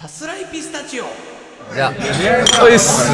[0.00, 1.06] さすらいピスタチオ。
[1.74, 1.92] じゃあ
[2.62, 3.10] おいっす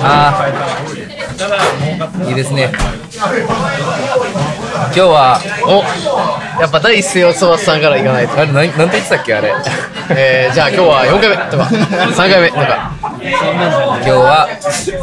[0.00, 2.72] あーいいですね。
[4.92, 8.38] 日はおやっぱ第一声はつばさんからいかないと。
[8.38, 9.52] あれ何なんて言ってたっけあれ。
[10.10, 12.92] えー、じゃあ今日は4回目とか3回目とか。
[13.24, 14.48] 今日は、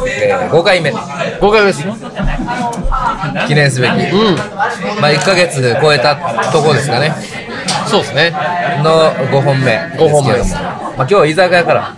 [0.06, 0.90] えー、5回目。
[0.90, 1.84] 5回目です
[3.48, 4.36] 記念すべき、うん。
[5.00, 6.16] まあ1ヶ月超えた
[6.52, 7.14] とこですかね。
[7.86, 8.32] そうですね。
[8.82, 10.20] の5本目ですけども。
[10.20, 10.54] 5本目です。
[10.54, 11.94] まあ、今日は居酒屋から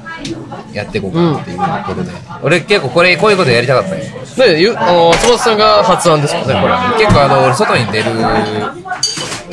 [0.73, 2.11] やっていこうかなっていうことで、
[2.43, 4.05] 俺結構これこういうことやりたかったんよ
[4.37, 6.75] でゆあのつばさんが発案ですもんねこれ。
[7.05, 8.11] 結構あの俺外に出る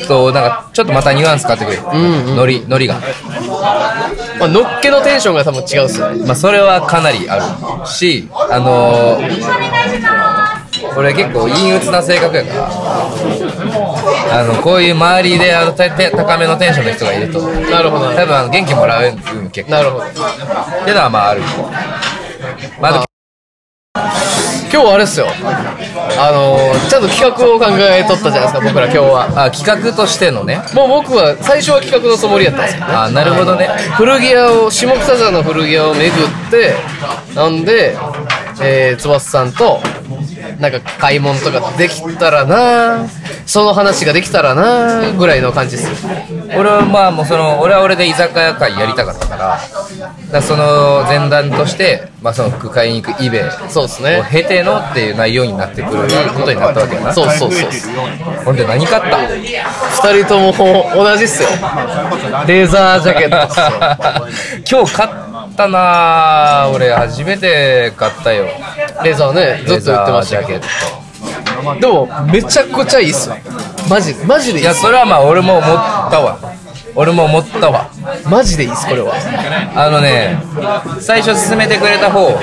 [0.08, 2.36] となんかちょっとまたニュアンス変わってくる、んうん。
[2.36, 2.96] ノリノリが。
[4.40, 6.24] まあ、のっけのテンションが多分違うっすよね。
[6.26, 9.20] まあそれはかなりあるしあの
[10.96, 18.12] 俺結構陰鬱な性格やからあのこういう周りであの高めのテンションの人がいるとなるほど。
[18.12, 19.76] 多分あの元気もらう部分結構。
[19.76, 20.04] なるほど。
[20.04, 20.18] って
[20.90, 21.42] いうのはまあある。
[22.80, 23.04] まあ
[24.72, 25.26] 今日あれっすよ。
[25.28, 28.86] あのー、ちゃんと企画を考えとったじゃないですか僕ら。
[28.86, 29.44] 今日は。
[29.44, 30.62] あ企画としてのね。
[30.72, 32.84] もう僕は最初は企画のつもりやったんですよ。
[32.88, 33.68] あなるほどね。
[33.98, 36.74] 古着屋を下北沢の古着屋を巡って
[37.34, 37.94] なんで、
[38.62, 39.78] えー、翼さんと
[40.58, 43.06] なんか買い物とかできたらな。
[43.46, 46.06] その話ができたらなぐらいの感じです。
[46.56, 49.58] 俺はまあもうその俺は俺で居酒屋会やりたかったから
[50.30, 54.22] だその前段として、まあ、その服買いに行くイベをそうですね。
[54.30, 56.02] 経てのっていう内容になってくる
[56.34, 57.12] ことになったわけやな。
[57.12, 57.70] そうそうそう
[58.44, 59.18] ほんで何買った？
[59.26, 60.52] 二人とも
[60.94, 61.48] 同じっすよ。
[62.46, 64.28] レーザージャケット
[64.70, 65.10] 今日買っ
[65.56, 68.46] たな俺初めて買ったよ
[69.02, 70.64] レーザーねずっと言ってましたけど。
[71.80, 73.36] でもめちゃくちゃいいっすよ。
[73.88, 76.38] マジマジでいいっやそれはまあ俺も思ったわ
[76.94, 77.90] 俺も思ったわ。
[78.28, 79.14] マジでいいっすこれは。
[79.74, 80.38] あのね
[81.00, 82.36] 最初勧めてくれた方うん。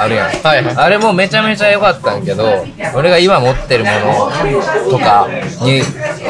[0.00, 0.76] あるやん、はいはい。
[0.76, 5.28] あれもめちゃめちゃ良かったんけど俺が今持ってるものとか
[5.62, 5.82] に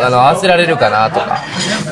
[0.03, 1.43] あの合わせられるかなとか。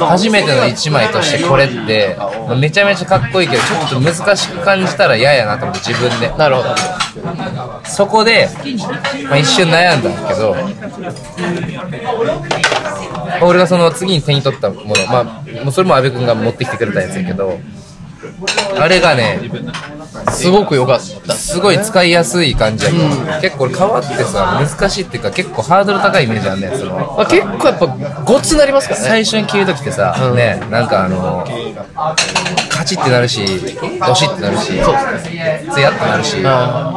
[0.01, 2.17] 初めての1枚としてこれって
[2.59, 6.31] めちゃめちゃかっこいいけどちょっと難しく感じたら嫌やなと思って自分で。
[6.37, 6.75] なるほど。
[7.85, 8.49] そこで、
[9.29, 10.55] まあ、一瞬悩んだんだけど
[13.43, 15.25] 俺がその次に手に取ったものまあ
[15.65, 17.59] もうそれも阿部君が持ってきてくれたやつやけど
[18.79, 19.41] あれがね
[20.33, 21.35] すごく良かった。
[21.35, 26.97] すごい使いやすい感じやから、結構俺変わってさ難しいっていうか結構ハードル高いイメージあんねんその。
[26.97, 27.87] まあ、結構やっぱ
[28.25, 29.07] ごつなりますからね。
[29.07, 30.37] 最初に着る時ってさ、うん。
[30.37, 31.45] ねなんかあの
[32.69, 33.45] カチってなるし
[34.05, 34.95] ドシってなるしそう
[35.73, 36.93] ツヤってなるしあ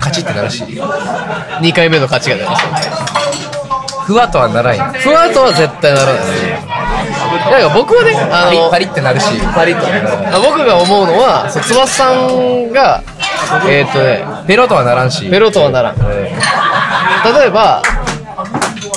[0.00, 0.62] カチってなるし。
[0.64, 3.65] 2回目の勝ちが出ます
[4.06, 6.24] ふわとはならんやんふわっとは絶対ならない
[7.50, 9.26] なんか僕はねあのパリってなるし。
[9.54, 13.02] パリッとあ僕が思うのはそう翼さんが
[13.68, 15.28] えーっとねペロとはならんし。
[15.28, 15.96] ペロとはならん。
[15.98, 17.82] 例えば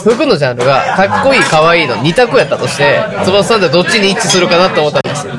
[0.04, 5.34] 服のジャンルがかっこいい可愛いの2択やったとして翼さんってどっちに一致するかなって思ったんですよ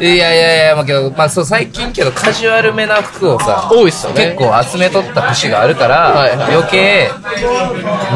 [0.00, 4.34] いやいやいやまあけどまあそう最近けどカジュアルめな服をさ多いっすよね。
[4.34, 6.36] 結構集めとった節があるから、はい。
[6.36, 7.10] はい余計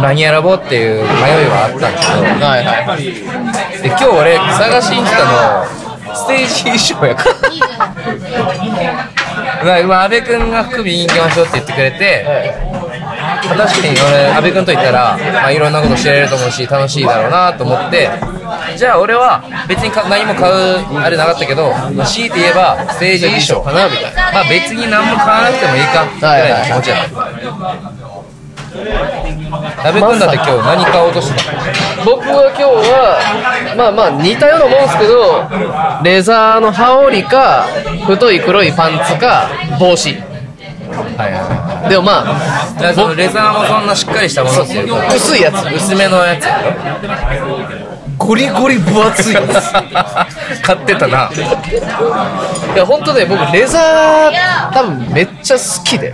[0.03, 1.07] 何選ぼうっていう迷い
[1.49, 1.97] はあったんだけ
[2.41, 2.47] ど。
[2.47, 3.03] はいはい。
[3.05, 7.31] で今日俺探しに来たのステージ衣装やから。
[9.65, 12.25] まあ今阿部君が服見に行きましょうって言ってくれて、
[12.70, 12.70] まあ
[13.43, 18.09] 確かに俺阿部君と言ったら、まあ、いろんなこと知れると思うし楽しいだろうなと思って
[18.77, 20.55] じゃあ俺は別にか何も買う
[20.99, 24.33] あれなかったけど、まあ、強いて言えばステージ衣装かなみたいな。
[24.33, 27.21] まあ別に何も買わなくてもいいかぐらいの気持ちやった
[29.89, 31.59] 阿部君だって今日何買おうとしてたの？
[32.05, 32.95] 僕は今日は
[33.77, 35.45] まあまあ似たようなもんですけど
[36.05, 37.67] レザーの羽織か
[38.07, 39.49] 太い黒いパンツか
[39.79, 40.15] 帽子。
[41.17, 45.15] はいはいはいでもまあだからそのレザーもそんなしっかりしたものっていうか。
[45.15, 45.65] 薄いやつ。
[45.75, 46.47] 薄めのやつ。
[48.19, 49.73] ゴリゴリ分厚いやつ。
[50.63, 51.31] 買ってたな。
[52.75, 56.13] いや本当ね僕レザー多分めっちゃ好きで。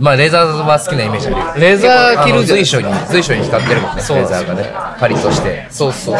[0.00, 1.36] まあレザーは好きなイメージある。
[1.36, 4.72] よレザー着るじゃん随所に随所に光ってるもんねレザーがね。
[4.98, 5.66] パリッとして。
[5.70, 6.18] そうそう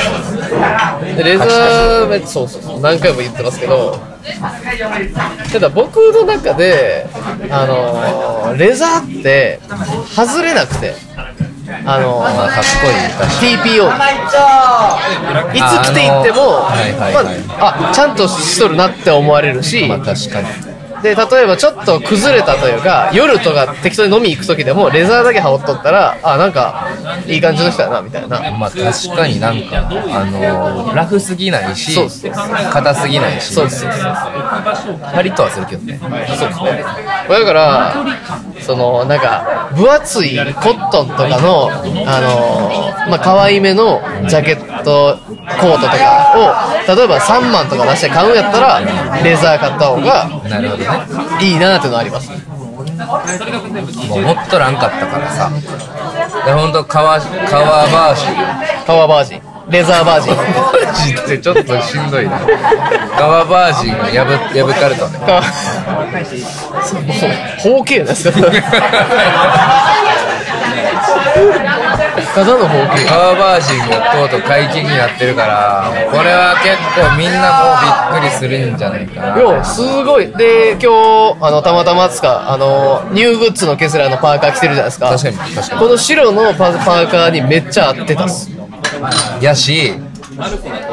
[1.17, 2.81] でレザーめそうそうそう。
[2.81, 3.99] 何回も言ってますけど
[5.53, 7.07] ただ僕の中で
[7.51, 9.59] あのーレザーって
[10.15, 10.95] 外れなくて
[11.85, 12.89] あのまあかっこ
[13.47, 13.57] いい。
[13.57, 13.89] TPO
[15.55, 17.39] いつ着ていってもあのーはいはいはい。
[17.49, 17.55] ま
[17.87, 20.49] ああちゃんとしとるなって思われるしにまあ確かに
[21.03, 26.87] で、例えばちょっと崩れたというか、夜とか適当に飲み行く時でも、レザーだけ羽織っとったら、あ、なんか、
[27.27, 28.39] いい感じの人やな、みたいな。
[28.53, 32.33] まあ確かになんか、あのーラフすぎないしそうそう
[32.71, 33.87] 硬すぎないしそうです。
[33.87, 36.07] パリッとはするけどねそ
[36.45, 36.85] うですね。
[37.29, 37.95] だから、
[38.61, 45.19] その、なんか、分厚いコットンとかの、あのーまあ、可愛めのジャケット、
[45.61, 48.81] コートとかを、例えば3万とか出して買うんやったら、
[49.23, 50.29] レザー買った方が
[51.41, 52.31] いいなっていうのはあります。
[54.09, 55.51] もう持っとらんかったからさ
[56.45, 58.35] でほんと革革バージン
[58.87, 59.43] 革バージン。
[59.71, 60.35] レザーバージン。
[60.37, 62.41] バージンってちょっとしんどいな
[63.17, 64.25] 革バージンが破
[64.67, 65.43] 破かれたね革
[66.83, 67.17] そうもう、
[67.61, 68.39] 包茎なんですか
[72.35, 73.07] ただの包茎。
[73.07, 80.27] 革バージンがとうとう解禁になってるからこれは結構みんなもうびっくりするんじゃないかないや、すごい。
[80.37, 85.11] で、今日、あの、たまたまつか、あの、ニューグッズのケスラーのパーカー着てるじゃないですか。
[85.11, 88.51] 確かに確かにこの白のパパーカーにめっちゃ合ってたっす。
[89.41, 89.95] やし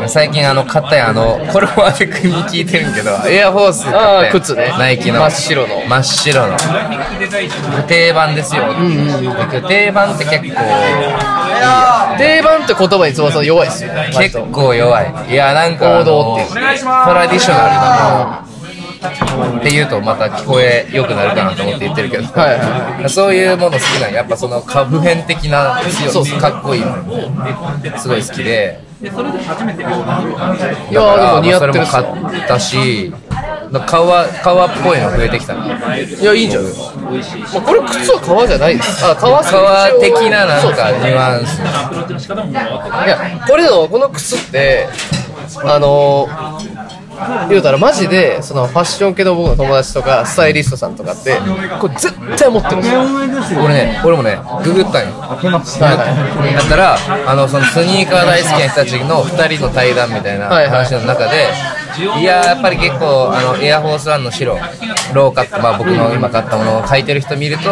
[0.08, 3.12] 最近あの買ったやんあのこれも阿部君に聞いてるんけど。
[3.28, 4.32] エアフォース買ったやん。
[4.32, 4.74] 靴ね。
[4.78, 5.20] ナイキの。
[5.20, 5.82] 真っ白の。
[5.88, 6.58] 真っ白の。
[7.88, 8.64] 定番ですよ、
[9.68, 10.62] 定番って結構。
[12.18, 13.92] 定番って言葉に翼弱いっすよ。
[13.94, 15.14] 割結と構弱い。
[15.32, 18.46] いやなんかあ王道のってトラディショナルな
[19.38, 24.24] ものって言うとまた聞こえ良くなるかなと思って言ってるけど、はいはそういうもの好きなんや。
[24.24, 27.98] っぱそのか普遍的な強そうそうかっこいいもの。
[27.98, 29.16] すごい好きでいやー、
[30.92, 33.14] でも似だから合ってるそれもっす買ったし。
[33.86, 35.96] 革革っぽいの増えてきたな。
[35.96, 36.72] いや、いいんじゃない？
[36.74, 36.80] ま
[37.60, 39.06] あ、これ靴は革じゃないです。
[39.06, 41.62] あ、革革的ななんそうかニュアンス。
[41.62, 41.64] い
[43.08, 44.88] や、これの、この靴って、
[45.64, 46.79] あのー、
[47.50, 51.38] 言うたらマジで、そのファッション系の僕の友達とか、スタイリストさんとかって、
[51.80, 53.62] これ絶対持ってるんですよ。
[53.64, 55.20] 俺ね俺もねググったんよ。
[55.20, 60.70] はいだったらあのそのスニーカー大好きな人たちの2人の対談みたいなはいはい。
[60.70, 61.48] 話の中で、
[62.20, 64.58] いやーやっぱり結構あのエアフォースワンの白
[65.14, 67.72] ローカット、まあ、僕の今買ったものを履いてる人見ると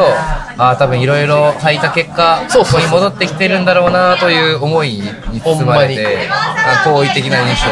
[0.57, 4.99] ああ多分いろいろ履いた結果そここに戻ってきてるんだろうなという思い
[5.31, 7.69] に包まれてあ好意的な印象、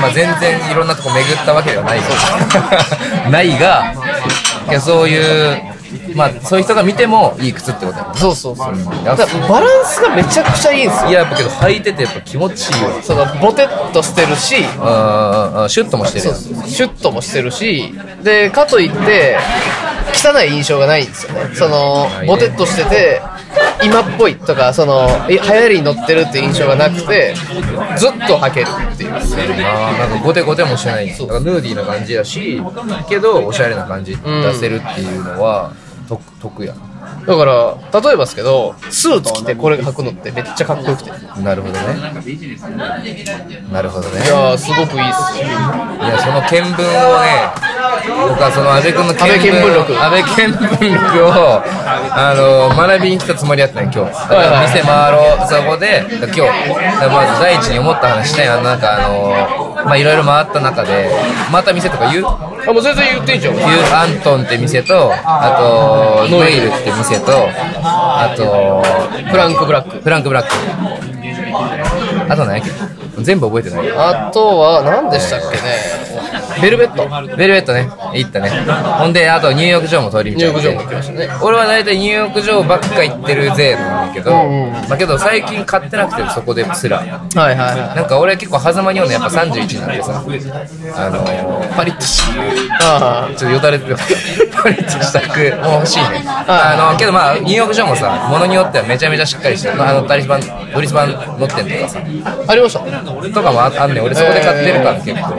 [0.00, 2.00] まあ、全然いろんなとこ巡ったわけではない。
[3.30, 3.94] ないが
[4.68, 5.62] いやそういう
[6.14, 8.18] まあそういう人が見てもいい靴ってことだよね。
[8.18, 8.74] そうそうそう。
[9.04, 11.10] だからバランスがめちゃくちゃいいんですよ。
[11.10, 13.02] いややっぱけど履いててやっぱ気持ちいいわ。
[13.02, 16.34] そのボテッとしてるし、あーあーシュッともしてる
[16.68, 17.92] シュッともしてるし、
[18.22, 19.38] で、かといって、
[20.14, 21.54] 汚い印象がないんですよね。
[21.54, 23.22] そのボテッとしてて、
[23.82, 27.34] 今っぽいとか、その、え流行りに乗ってるって印象がなくて、
[27.96, 29.12] ずっと履けるっていう。
[29.12, 31.08] あーなんかゴテゴテもしてない。
[31.08, 32.62] だからヌーディーな感じやし
[33.08, 35.72] けどおしゃれな感じ出せるっていうのは
[36.08, 36.74] 得得や
[37.26, 41.10] だから、例えばですけど、スーツ着てこれ履くのってめっちゃかっこよくて。
[41.10, 41.80] いなるほどね。
[43.72, 44.26] なるほどね。
[44.26, 45.46] やー、すごくいいっすよ。
[45.46, 47.52] いやその見聞をね
[48.28, 49.92] 僕はその安倍君の見聞録。
[49.92, 51.62] 安倍見聞録を
[52.12, 54.12] あの学びに来たつもりやったんよ今日。
[54.12, 56.40] だから店回ろうそこで今日
[57.08, 61.10] まず第一に思った話したいななんかあのまあいろいろ回った中で
[61.52, 62.26] また店とか言う？
[62.26, 63.54] あ、もう全然言っていいじゃん。
[63.54, 65.56] ヒューアントンって店とあ
[66.28, 68.82] とノエルって店とあと
[69.30, 69.98] フランクブラック。
[70.00, 70.52] フランクブラック
[72.28, 72.70] あと何やっけ？
[73.22, 75.62] 全部覚えてないあとは、何でしたっけね？
[76.62, 77.36] ベルベット。
[77.36, 77.88] ベルベットね。
[78.14, 78.50] 行ったね。
[78.50, 81.28] ほんであとニューヨーク城も通り道ニューヨーク城も行きましたね。
[81.42, 87.96] 俺は大体ニューヨーク城ばっか行ってるぜなんだけど、まあけど最近買ってなくてそこですらはいはいはい。
[87.96, 90.24] なんか俺結構狭間におんのやっぱ31なんでさ。
[90.96, 92.22] あのー、パリッとし
[92.78, 93.24] た。
[93.24, 93.96] あちょっとよだれてる
[94.52, 96.22] パリッとした服も欲しいね。
[96.26, 99.82] あのけどまあニューヨーク城もさものによってはめちゃめちゃしっかりしてる。
[99.82, 100.40] あのダリス版
[100.74, 102.00] ドリス版乗ってんとかさ。
[102.24, 102.80] あ、ありました。
[102.80, 104.04] とかもああんねん。
[104.04, 105.36] 俺そこで買ってるから結構。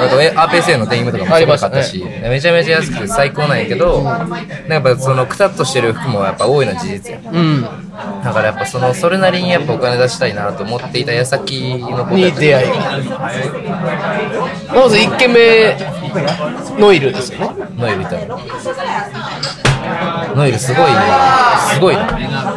[0.00, 4.38] あとえ RPSA のデニムとかもそこで買ったし、めちゃめちゃ安くて最高なんやけどなんか
[4.68, 7.62] やっぱそのくたっとしてる服もやっぱ多いのは事実やうん。
[7.62, 12.76] だからやっぱそのそれなりにやっぱお金出したいなと思っていた矢先のことに出会いが。
[14.74, 15.76] まず1軒目、
[16.78, 17.66] ノイルですよね。
[17.76, 18.38] ノエルいたの
[20.34, 20.98] ノエルすごいね。
[21.74, 22.12] すごいな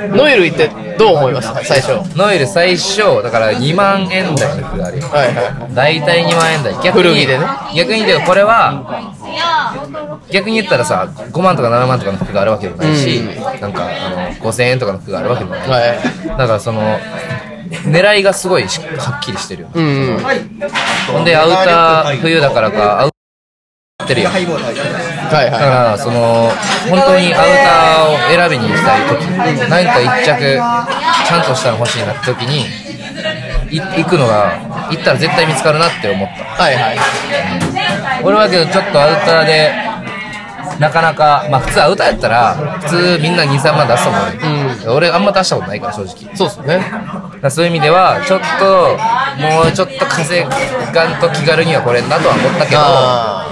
[0.07, 1.63] ノイル行ってどう思いました？
[1.63, 2.17] 最初。
[2.17, 5.07] ノエル最初だから2万円台の服があるよ。
[5.07, 6.73] はいは大体2万円台。
[6.83, 7.45] 逆に古着でね。
[7.75, 9.12] 逆に言うとこれは
[10.31, 13.21] 逆に言ったらさ5万とか7万とかの服があるわけでもないし、
[13.59, 14.17] なんかあの
[14.51, 15.67] 5000円とかの服があるわけでもない。
[15.67, 15.71] い。
[15.71, 16.27] はい。
[16.27, 17.00] だからその
[17.85, 20.19] 狙いがすごいしはっきりしてるようんうん。
[21.12, 23.09] ほんでアウター冬だからかアウ
[24.03, 24.33] ってるやん
[25.33, 26.51] はいだかはらその
[26.89, 30.57] 本当にアウターを選びに行きたい時何か一着
[31.27, 32.65] ちゃんとしたの欲しいなって時に
[33.71, 34.53] い行くのが
[34.91, 36.71] 行ったら絶対見つかるなって思った。
[36.71, 36.83] いはい。
[36.83, 36.97] はい
[38.23, 39.71] 俺はけどちょっとアウターで
[40.79, 46.35] なかなかまあ普通アウターやったら普通みんな23万出すと思う、ね俺あんま出したことないから正直。
[46.35, 46.79] そうっすね。
[47.41, 48.97] だそういう意味ではちょっと
[49.41, 53.42] もうちょっと稼がんと気軽には来れんなとは思ったけどあ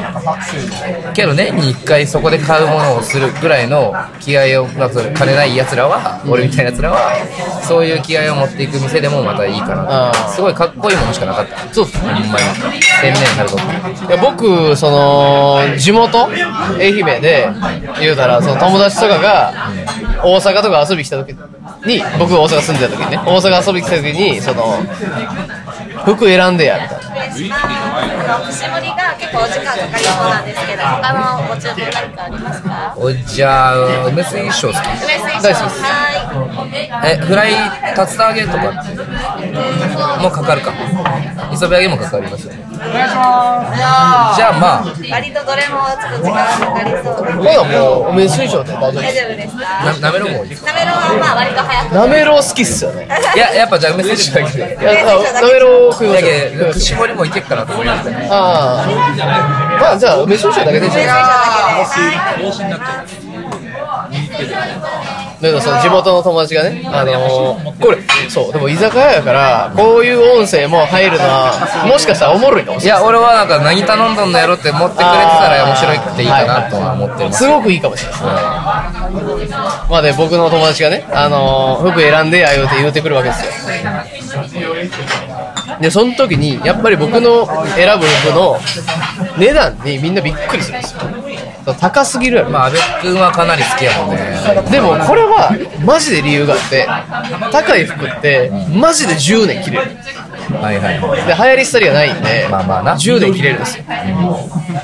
[1.13, 7.15] けど年に1回そこで買うものをするぐらいの気合を、まあ、それ金ないやつらは、俺みたいなやつらは
[7.63, 11.73] そういう気合を持っていく店でもまたいいかなあーすごいかっこいいものしかなかった。
[11.73, 12.13] そうっすね。
[12.13, 12.81] ほんまに。
[13.01, 16.27] 天然春といや僕その地元
[16.77, 17.47] 愛媛で
[17.99, 19.53] 言うたらその友達とかが
[20.23, 21.29] 大阪とか遊び来た時
[21.85, 24.77] に僕が大阪住んでた時にね大阪遊び来た時にその
[26.05, 27.00] 服選んでやみたいな
[27.31, 32.93] あの串盛りが結構お時間かかりそうなんですけど、他のご注文何かありますか？
[32.97, 33.75] おじゃあ
[34.07, 34.77] 梅水晶好き。
[34.77, 35.81] 梅水大好きです。
[35.81, 35.87] は
[37.05, 37.57] えフライ竜
[38.17, 38.57] 田揚げとか
[40.21, 40.73] もうかかるか。
[41.51, 42.53] 磯辺揚げもかかりますよ。
[42.53, 44.85] ねじゃあまあ。
[45.05, 45.11] い。
[45.11, 47.33] 割とどれもちょっと時間かかりそうで。
[47.33, 49.01] まだもうおめ水晶で大丈夫。
[49.01, 49.61] 大丈夫ですか？
[49.85, 51.93] ななめろもいいですなめろうはまあ割と早く。
[51.95, 53.07] なめろう好きっすよね。
[53.35, 54.57] いややっぱじゃあ梅水晶だけ。
[54.57, 58.27] でいやなめろう食いまだすよけど絞りもいけっかなと思いましたね。
[58.31, 62.11] ああまあじゃあ梅水晶だけでいいじ梅ゃ水な
[62.49, 62.51] い。
[62.51, 65.20] 晶だけで。
[65.41, 67.97] だけどその地元の友達がね、あのー、これ、
[68.29, 73.01] そう、でも居酒屋やから、こういう音声も入るのは、もしかしたらおもろいかもしれない。
[73.01, 78.31] いや俺はなんか何頼んどんのやろって持ってくれてたら面白いくていいかなとは思ってますすごくいいかもしれないですね。
[79.89, 83.51] まあで、僕の友達がね、あのー、服選んでや言うて言うてくるわけですよ。
[85.81, 88.59] で、その時に、やっぱり僕の選ぶ服の
[89.39, 91.30] 値段にみんなびっくりするんですよ。
[91.79, 92.49] 高すぎるやろ。
[92.49, 94.17] まあ阿部君はかなり好きやもんね。
[94.71, 96.87] でもこれはマジで理由があって
[97.51, 99.91] 高い服ってマジで10年着れる。
[100.61, 102.93] はいはいで流行り廃りがないんで、まあまあな。
[102.93, 103.85] 10年着れるんですよ。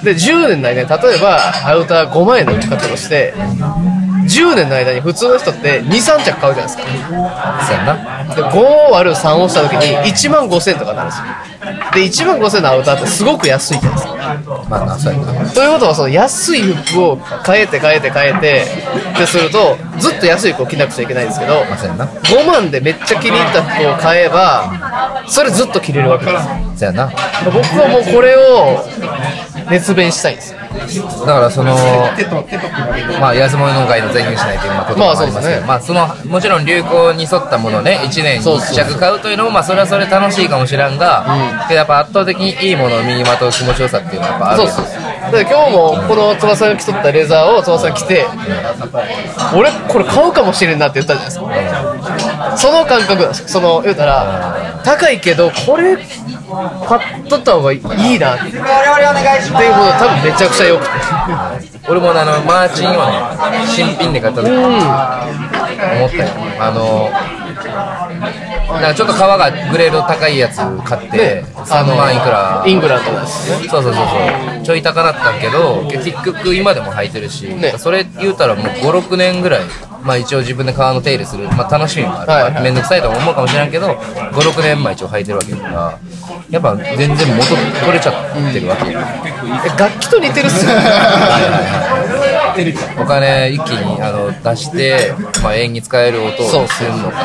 [0.04, 6.84] で10年の間に例えばアウター5万円の売り方として10年の間に普通の人って23着買うじゃないですか。
[6.84, 8.36] そうやな。
[8.36, 11.26] で5割る3をした時に1万5000円とかになるんですよ。
[11.94, 14.17] で1万5000円のアウターってすごく安いじゃないですか
[14.70, 18.66] まあなそうやなということはその安い服を変えて変えて変えて
[19.18, 22.06] でするとずっと安い服を着なくちゃいけないんですけどまあそうやな。
[22.06, 26.44] 5万でめっちゃ気に入った服を買えばそれずっと着れるわけです。
[27.46, 28.86] 僕はもうこれを
[29.70, 30.54] 熱弁したいんです。
[30.54, 30.60] よ
[31.26, 31.76] だからその
[33.20, 41.26] まあ安物の会の全員しないというまあこともありますけど、まあそのもちろん流行に沿ったものをね1年にそうそう1着買うというのもまあそれはそれ楽しいかもしらんが、
[41.68, 48.26] けどやっぱ圧倒的にいいものを身にまとう気持ちよさっていうのはやっぱあるよそうそうで今日もこの翼さんが着とったレザーを翼さん着て
[49.54, 51.97] 俺これ買うかもしれんなって言ったじゃないですか
[52.58, 57.82] その感覚その言うたら高いけどこれ買っとった方がいい
[58.20, 60.92] なっていうことが多分めちゃくちゃ良くて。
[61.90, 62.98] 俺もあのマーチンをね
[63.66, 66.30] 新品で買った時思ったよ。
[66.60, 67.10] あの
[68.68, 71.44] なんかちょっと皮がグレード高いやつ買って、ね。
[71.56, 73.62] 3万いくらイングランドです。
[73.62, 74.64] ねそうそうそうそう。
[74.64, 77.76] ちょい高なったけど結局今でも履いてるし、ね。
[77.78, 79.62] それ言うたらもう56年ぐらい
[80.04, 86.00] まあ一応自分で革の手入れする、まあ、楽しみもある、はいはい面倒くさいとは思うかもしれんけど56年前一応履いてるわけだから
[86.50, 89.00] やっぱ全然元取れちゃってるわけよ、
[89.66, 90.72] え楽器と似てるっすよ
[93.00, 97.18] お金一気にあの出して、まあ、演技使える音をするのか。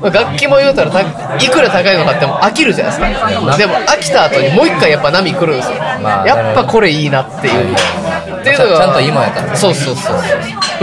[0.00, 1.04] まあ楽器も言うたらたい
[1.48, 3.56] くら高いの買っても飽きるじゃないですか。
[3.56, 10.16] でも飽きた後にもう一回やっぱ波来るんですよ、まあやっぱこれいいなっていう、っていうのがちゃんと今やからそうそうそう。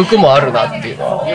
[0.03, 0.98] 服もあるなっていう。
[0.98, 1.27] の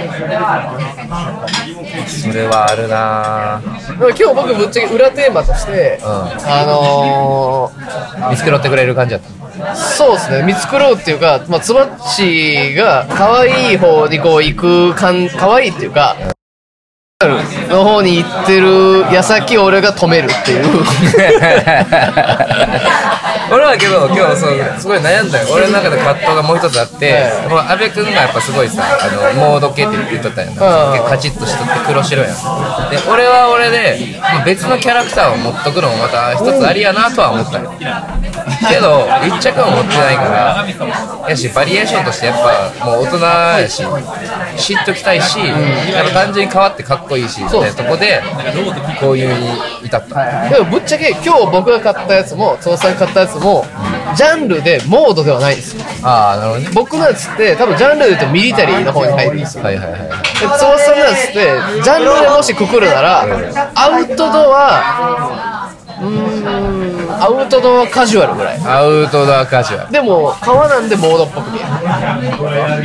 [2.07, 3.61] それはあるな。
[3.99, 6.09] 今日僕ぶっちゃけ裏テーマとして、うん。
[6.09, 9.44] あのー見繕ってくれる感じだった
[9.75, 10.43] そうですね。
[10.43, 16.17] 見繕うっていうか、まあ、つばっちが可愛い方にこう行くかん可愛いっていうか
[17.69, 20.65] の方に行ってる矢先俺が止めるっていう。
[23.53, 25.49] 俺はけど今日そうすごい悩んだよ。
[25.53, 27.73] 俺の中で葛藤がもう一つあって、はい。
[27.73, 29.07] 阿部君がやっぱすごいさあ
[29.37, 30.55] のモード系って言っとったんやん。
[30.57, 32.33] カチッとしとって黒白やん。
[32.91, 37.73] で俺は俺でまあ別のキャラクターを持っとくのもまた一つありやなとは思ったよ。
[38.69, 40.67] けど一着は持ってないから
[41.29, 42.37] やしバリエーションとしてやっ
[42.81, 43.19] ぱもう大人
[43.61, 43.83] やし
[44.57, 48.23] 知っときたいし、やっぱ単純に変わってかっこいいしみたいなとこで
[49.01, 49.49] こういうに
[49.85, 53.65] 至った、でもぶっちゃけ今日僕が買ったやつも翼さんが買ったやつも
[54.17, 55.85] ジャンルでモードではないんですよ。
[56.03, 56.71] ああなるほどね。
[56.75, 59.65] 僕のやつって多分ジャンルで言うとミリタリーの方に入るんですよ。
[59.65, 60.01] はいはいはい。
[60.01, 60.07] で
[60.47, 63.23] 翼さんのやつってジャンルでもしくくるなら
[63.75, 66.94] アウトドアうーん
[67.25, 68.61] アウトドアカジュアルぐらい。
[68.67, 71.63] アウトドアカジュアでも川なんでモードっぽく見え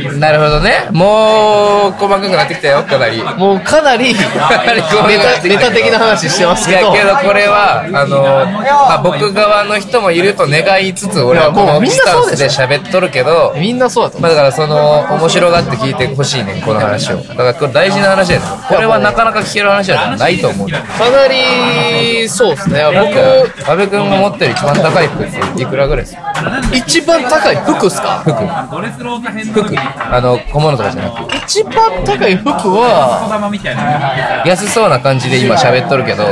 [0.08, 0.88] ルなるほどね。
[0.92, 3.18] もう細かくなってきたよかなり。
[3.18, 6.94] るもうかなりネタネタ的な話してますいけど。
[6.94, 17.16] やけどこれはあの、まあ、僕側の人もいると願いつつ俺はこのいやもうみんなスタンスで喋っとるけどみんなそうだと思まあだからその面白がって聞いてほしいねんこの話を。
[17.18, 20.68] だからこれ大事な話だよねこれはなかなか聞ける話じゃないと思う。
[20.68, 20.78] うか
[21.10, 22.84] なりそうですね。
[22.84, 26.32] 僕か阿部君が持ってる一番高い服っていくらぐらいですか？
[26.72, 28.20] 一番高い服っすか？
[28.20, 28.32] 服。
[28.32, 29.76] 服。
[30.12, 31.34] あの小物とかじゃなく。
[31.36, 36.24] 一番高い服は安そうな感じで今喋っとるけど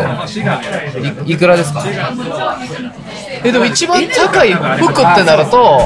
[1.26, 1.85] いいくらですか？
[3.45, 5.81] えでも一番高い服ってなると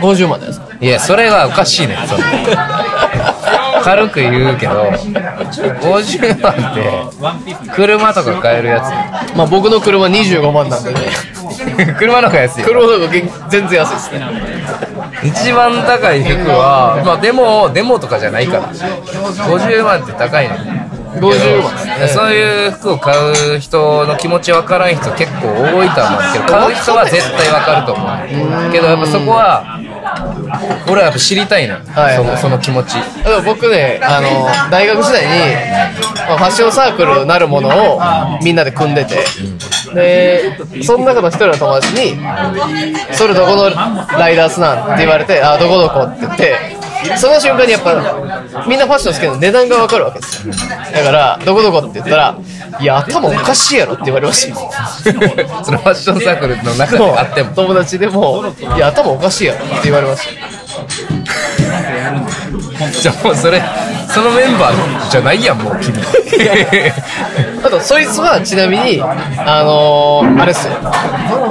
[0.00, 0.66] 50万ですか？
[0.80, 1.96] いやそれはおかしいね
[3.82, 8.82] 軽く言うけど50万って車とか買えるや
[9.36, 11.00] まあ僕の車25万なんでね。
[11.52, 11.62] つ
[11.98, 12.60] 車の方が安い。
[12.60, 13.08] よ車の方が
[13.48, 14.26] 全然安いですね。
[15.22, 18.62] 一番高い服はまあでもデモとかじゃないから。
[18.72, 22.08] 50万って高いね50万。
[22.08, 23.14] そういう服を買
[23.56, 28.04] う人の気持ちわからん人結構多いと思うけど買う人は絶対わかると思
[28.68, 28.72] う。
[28.72, 29.78] けどやっぱそこは
[30.86, 32.96] 俺はやっぱ知りたいの、はいそのその気持ち。
[33.44, 35.28] 僕ねあの大学時代に、
[36.28, 38.00] まあ、ファッションサークルなるものを
[38.42, 39.18] みんなで組んでて。
[39.94, 42.18] でその中の一人の友達に
[43.12, 43.70] 「それどこの
[44.18, 46.76] ライダースなん?」って言われて「あどこどこ」って言って
[47.16, 47.94] その瞬間にやっぱ
[48.66, 50.54] みんなファッション好きなの値段が分かるわけですよ。
[50.54, 52.36] だから「どこどこ」って言ったら
[52.80, 54.70] 「いや頭おかしいやろ」って言われましたよ
[55.62, 57.18] そのファッションサークルの中で。
[57.18, 58.44] あっても友達でも
[58.76, 60.38] 「いや頭おかしいやろ」って言われましたよ
[63.00, 63.62] じゃあもうそれ
[64.08, 65.96] そのメンバーじゃないやんもう君
[67.64, 70.74] あとそいつはちなみにあのー、あれっすよ。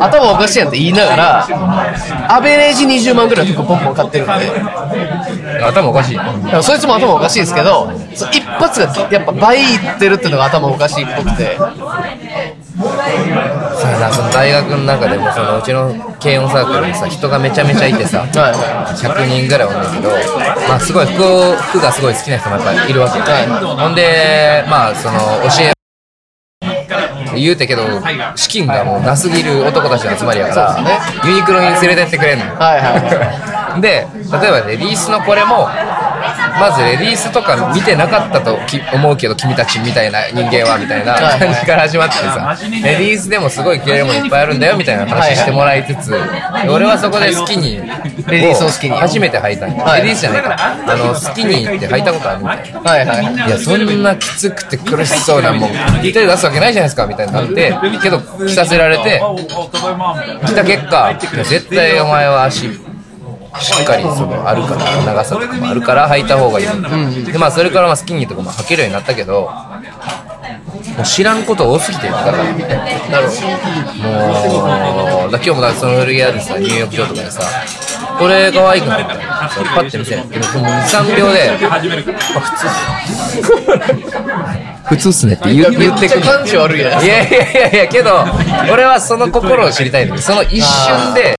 [0.02, 5.64] 頭おかしいやんって言いながらアベレージ20万ぐらいの服ポンポン買ってるんで。
[5.64, 6.20] 頭おかしい。
[6.62, 11.58] そいつも頭おかしいですけどそ一発がやっぱ倍いってるっていうのが頭おかしいっぽくて。
[12.82, 18.30] そうやなその大学の中でもそのうちの軽音サークルにさ人がめちゃめちゃいてさはい。
[18.32, 20.10] は100人ぐらいおるんだけど、
[20.68, 23.26] まあ、すごい服を服がすごい好きな人もやっぱりいるわけよ、
[23.78, 25.18] ほんでまあその
[25.50, 25.81] 教え
[27.36, 27.84] 言うてけど
[28.36, 30.86] 資金がもうなすぎる男たちの集まりやから、そう
[31.24, 35.70] でユニクロに連れてってくれんのはいはい で例えばレディースのこれも
[36.60, 46.14] まずレディースとか見てなかったとき思うけど君たちみたいな人間はみたいなはい感じから始まってさレディースでもすごい着れるものいっぱいあるんだよみたいな話してもらいつつ
[46.70, 49.84] 俺はそこでスキニーレディースのスキニー初めて履いたんよ。
[49.84, 50.02] はい。
[50.02, 50.56] レディースじゃないか。
[50.60, 52.80] あのスキニーって履いたことあるみたいな。
[52.80, 53.36] はいはい。
[53.48, 55.70] いやそんなきつくて苦しそうなもん
[56.02, 59.22] 手出すわけないじゃないですかみたいになってけど着させられて
[60.46, 62.70] 着た結果絶対お前は足
[63.60, 66.66] しっかりそのあるから長さとかもあるから履いた方がいい、
[67.26, 73.42] でまあそれからまあスキニーとかも履けるようになったけどもう知らんこと多すぎてだからなるほ
[74.02, 77.42] もうだ今日もだその古着屋でさ入浴場とかでさ
[78.18, 79.16] これ可愛くないみた。
[79.16, 80.30] いなそうパッて見せる。
[80.30, 82.68] でも23秒であ普通。
[82.68, 82.70] っ
[83.18, 83.42] す
[84.86, 86.20] 普通っすねって言うど言ってくる。
[86.20, 88.12] めっちゃ感じ悪いじゃないいやいやいやいやけど
[88.72, 91.36] 俺はその心を知りたいのその一瞬で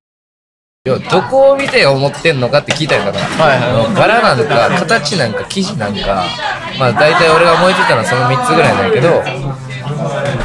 [0.85, 3.71] いやどこを見て思ってんのかって聞いたりだから、はいはい。
[3.71, 6.25] あの柄なんか形なんか生地なんか
[6.77, 9.01] まあ大体俺が思いついたのはその3つぐらいなんだけ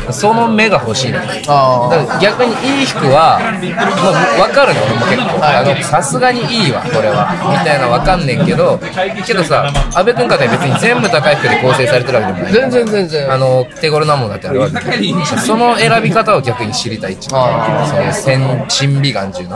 [0.05, 5.41] どその目が欲しいのあだから逆にいい服は、まあ、分かるの俺も結構。
[5.41, 7.33] あのさすがにいいわこれは。
[7.49, 8.77] みたいな分かんねんけど
[9.25, 12.53] けどさ阿部君かって別に全部高い服で構成されてるわけでもない。
[12.53, 13.33] 全然全然。
[13.33, 15.25] あの手頃なものだってあるわけで。
[15.41, 17.37] その選び方を逆に知りたいっちゅう。
[17.41, 19.55] あその千珍美眼っていうの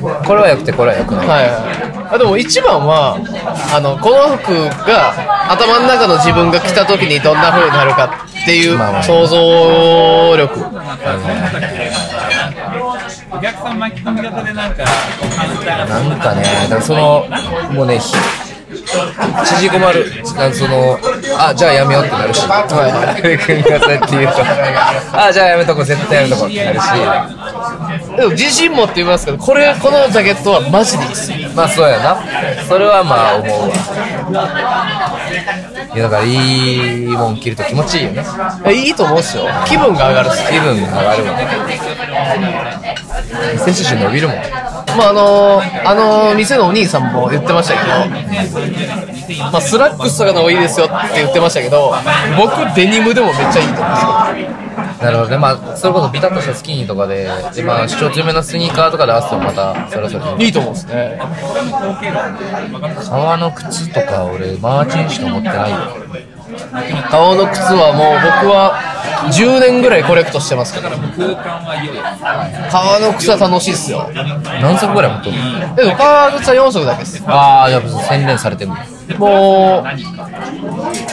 [0.00, 1.50] これは良くてこれは良くない、はいは
[2.10, 2.14] い。
[2.14, 3.16] あでも一番は
[3.74, 4.52] あのこの服
[4.86, 5.14] が
[5.52, 10.60] 頭の中の自分が着た時にどんな風になるかっていう想像力。
[13.30, 17.26] お客さん巻き込み型でなんかなんかねだからその
[17.72, 18.14] もうねひ
[19.44, 20.06] 縮こまる。
[20.36, 20.98] なその
[21.38, 22.46] あじゃあやめようってなるし。
[22.48, 22.68] 阿部
[23.38, 24.42] 君がそうやって言うと。
[25.12, 25.84] あじゃあやめとこう。
[25.84, 26.82] 絶対やめとこうってなるし
[28.16, 32.16] でも自信持って言いますけどこれこのジャケットはマジでいいっすまあそうやな。
[32.68, 33.68] それはまあ思うわ。
[35.94, 38.24] いやだからいいもん着ると気持ちいいよね。
[38.66, 39.44] えいいと思うんですよ。
[39.66, 40.50] 気分が上がるっす。
[40.50, 41.38] 気分が上がるわ。
[43.64, 44.36] 背筋伸びるもん。
[44.96, 47.92] まああのあの店のお兄さんも言ってましたけど、
[49.38, 51.92] まあ、スラックスとかの方がいいですよって言ってましたけど
[52.36, 54.62] 僕デニムでもめっちゃいいと思うんですよ。
[55.02, 55.38] なるほどね。
[55.38, 60.44] まあそれこそビタッとしたスキニーとかででまあ主張強めのスニーカーとかで合わせてもまたそれはそれで。
[60.44, 61.20] いいと思うんですね。
[63.08, 65.76] 革の靴とか俺マーチンしか持ってないよ
[67.10, 68.72] 革の靴はもう僕は
[69.30, 71.02] 10年ぐらいコレクトしてますから空
[71.36, 71.98] 間は良い
[72.70, 74.10] 革の靴は楽しいっすよ。
[74.60, 75.36] 何足ぐらい持っとる
[75.86, 77.22] の革靴は4足だけです。
[77.26, 78.76] ああじゃあ洗練されてるの。
[79.18, 79.86] もう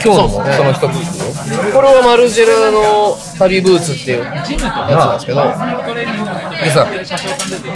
[0.04, 1.20] 今日のその一つです
[1.54, 5.44] よこれはマルジェラの旅ブーツっていうやつなんですけど。
[6.60, 6.86] でさ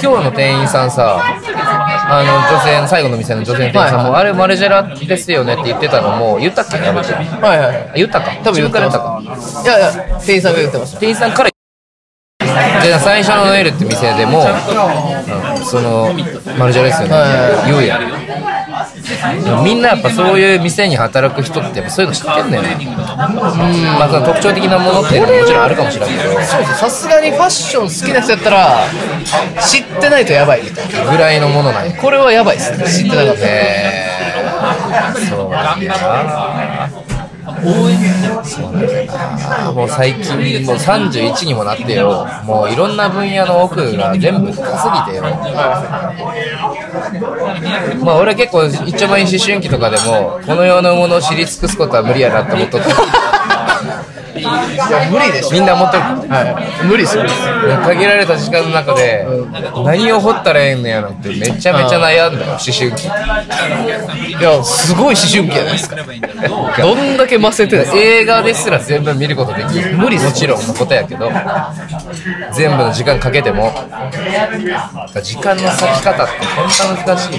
[0.01, 7.21] 今日の店員さんさあの女性の最後の店の女性の店員さんも、あれマルジェラですよねって言ってたのも言ったっけやめては
[7.55, 7.67] いはい。
[7.67, 8.31] はい言ったか？
[8.43, 9.21] 多分言ったか？
[9.23, 9.25] い
[9.65, 11.49] やいや店員さんが言ってました店員さんから。
[12.83, 16.13] で最初のノエルって店でも、うんその
[16.59, 17.71] マルジェラですよね、はい。
[17.71, 18.01] 言うやん
[19.63, 22.77] みんなやっぱそういう店に働く人ってやっぱそういうの知ってんだよね。
[22.79, 22.95] うん。
[22.97, 26.29] まあその特徴的なものっていうのはもちろんあるかもしれないけど。
[26.33, 28.85] そうそうさすがにファッション好きな人やったら
[29.61, 31.95] 知ってないとやばいみたいなぐらいのものなんや。
[31.95, 32.85] これはやばいっすね。
[32.85, 33.41] 知ってなかった。
[33.41, 34.13] ね
[35.29, 35.97] そうなんだよな
[38.43, 39.73] そうなんだよ。
[39.73, 42.27] もう最近もう31にもなってよ。
[42.45, 45.23] もういろんな分野の奥が全部深すぎてよ。
[48.03, 52.87] まあ俺結構一番いい思春期とかでもこの世のものを知り尽くすことは無理やなって思っとった。
[54.43, 55.51] や無理でしょ。
[55.51, 56.03] みんな思っとる。
[56.03, 56.85] はい。
[56.85, 57.41] 無理っす無理っす
[57.87, 59.25] 限られた時間の中で
[59.85, 63.07] 何を掘ったらええんのやろってめちゃめちゃ悩んだよ思春期。
[64.39, 65.95] いやすごい思春期じゃないですか。
[66.77, 69.97] どんだけませてない映画ですら全部見ることできる。
[69.97, 71.31] 無理もちろんのことやけど
[72.53, 73.73] 全部の時間かけても。
[75.21, 76.67] 時間の割き方って本
[77.05, 77.31] 当難しい。
[77.31, 77.37] で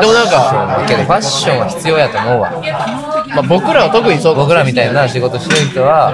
[0.00, 2.52] でもなんか、けどファッションは必要やと思うわ。
[3.28, 6.12] まあ、僕らは特にそう僕らみたいな仕事してる人は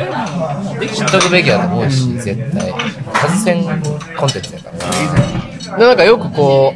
[0.94, 2.72] 知っとくべきだと思うし絶対。
[3.12, 3.64] 外せん
[4.16, 4.78] コンテンツやから。
[5.72, 6.74] なでなんかよくこ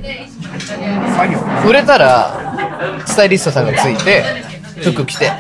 [1.65, 4.25] う売れたらスタイリストさんがついて
[4.83, 5.31] 服着て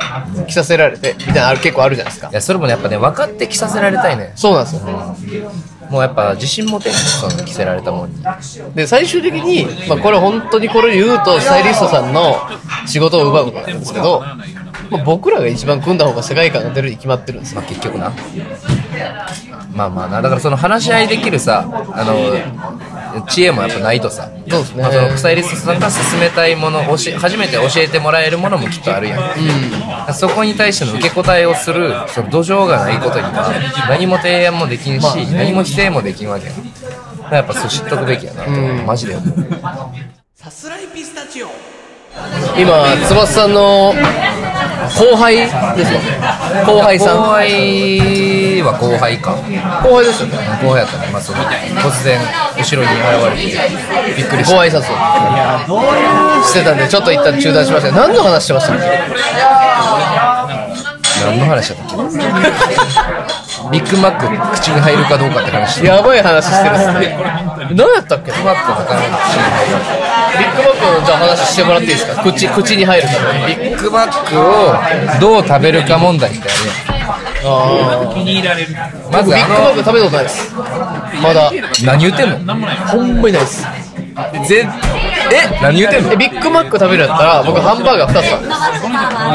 [0.47, 2.31] 着させられてみたいなのある結構あるじゃないですか。
[2.31, 5.53] いやそれもねやっぱね分かって着させられたいねそうなんですよ。
[5.91, 8.23] もうやっぱ自信持てんのその着せられたもんに。
[8.75, 12.37] で最終的に、まあ、これ本当にこれ言うとスタイリストさんの
[12.87, 14.37] 仕事を奪うことなんですけど、まあ、
[15.05, 17.61] 僕らが一番組んだ方が世界観が出るに決まってるんですよ。
[17.61, 18.13] まあ結局な。
[19.75, 20.23] まあまあな。
[20.23, 24.31] だからその話し合いできるさあの知恵もやっぱないとさ。
[24.49, 24.83] そうですね。
[24.83, 29.19] まあ、そのスタイリストさんが勧めたいもの教え初めて教えてもらえるものもきっとあるや
[30.11, 36.53] ん、そこに対しての受け答えをするその土壌がないことには何も提案もできんし、何も否定もできんわけや
[37.33, 38.51] やっぱそう知っとくべきやなと、
[38.85, 39.47] マジで思う。
[40.35, 41.49] さすらいピスタチオ。
[42.57, 43.93] 今翼さんの
[44.89, 46.01] 後輩ですよ。
[46.01, 46.19] ね
[46.67, 47.17] 後輩さん。
[47.19, 49.33] 後輩は後輩か。
[49.83, 50.37] 後輩ですよね。
[50.63, 52.21] 後輩やったね、まあ、その突然
[52.57, 54.57] 後ろに現れてびっくりした。
[54.57, 54.97] ご挨拶を。
[56.45, 57.93] してたんでちょっと一旦中断しました。
[57.93, 58.75] 何の話してました？
[58.75, 60.26] っけ
[61.27, 62.17] 何の話だったっけ？
[63.71, 65.85] ビッグマック口に入るかどうかって話。
[65.85, 67.17] やばい話してるっすね。
[67.75, 68.31] 何やったっけ？
[68.33, 69.75] グマックなかなか口に入る
[70.39, 72.23] ビッグマックのじゃあ話してもらっていいですか？
[72.23, 73.47] 口口に入るから。
[73.47, 76.51] ビッグマックをどう食べるか問題ってある
[77.45, 78.55] あ気に入ら
[79.11, 80.55] まずビッグマッあク食べたことないです。
[81.23, 81.51] まだ。
[81.51, 82.55] の何言ってんの？
[82.87, 83.67] ほんまにないです。
[84.49, 84.67] ぜ
[85.33, 86.13] え何言ってんの？
[86.13, 88.49] えビッグマック食べるやったら僕ハンバーガー2つあるん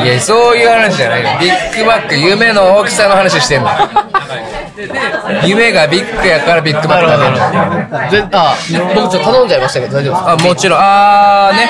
[0.03, 1.29] ですいやそういう話じゃないよ。
[1.39, 3.69] ビッグマック夢の大きさの話してんの。
[5.45, 7.19] 夢がビッグやからビッグマック食
[8.11, 8.55] べるあ
[8.95, 10.31] 僕ちょっと頼んじゃいましたけど大丈夫ですか？
[10.31, 10.79] あもちろん。
[10.79, 11.69] あーね。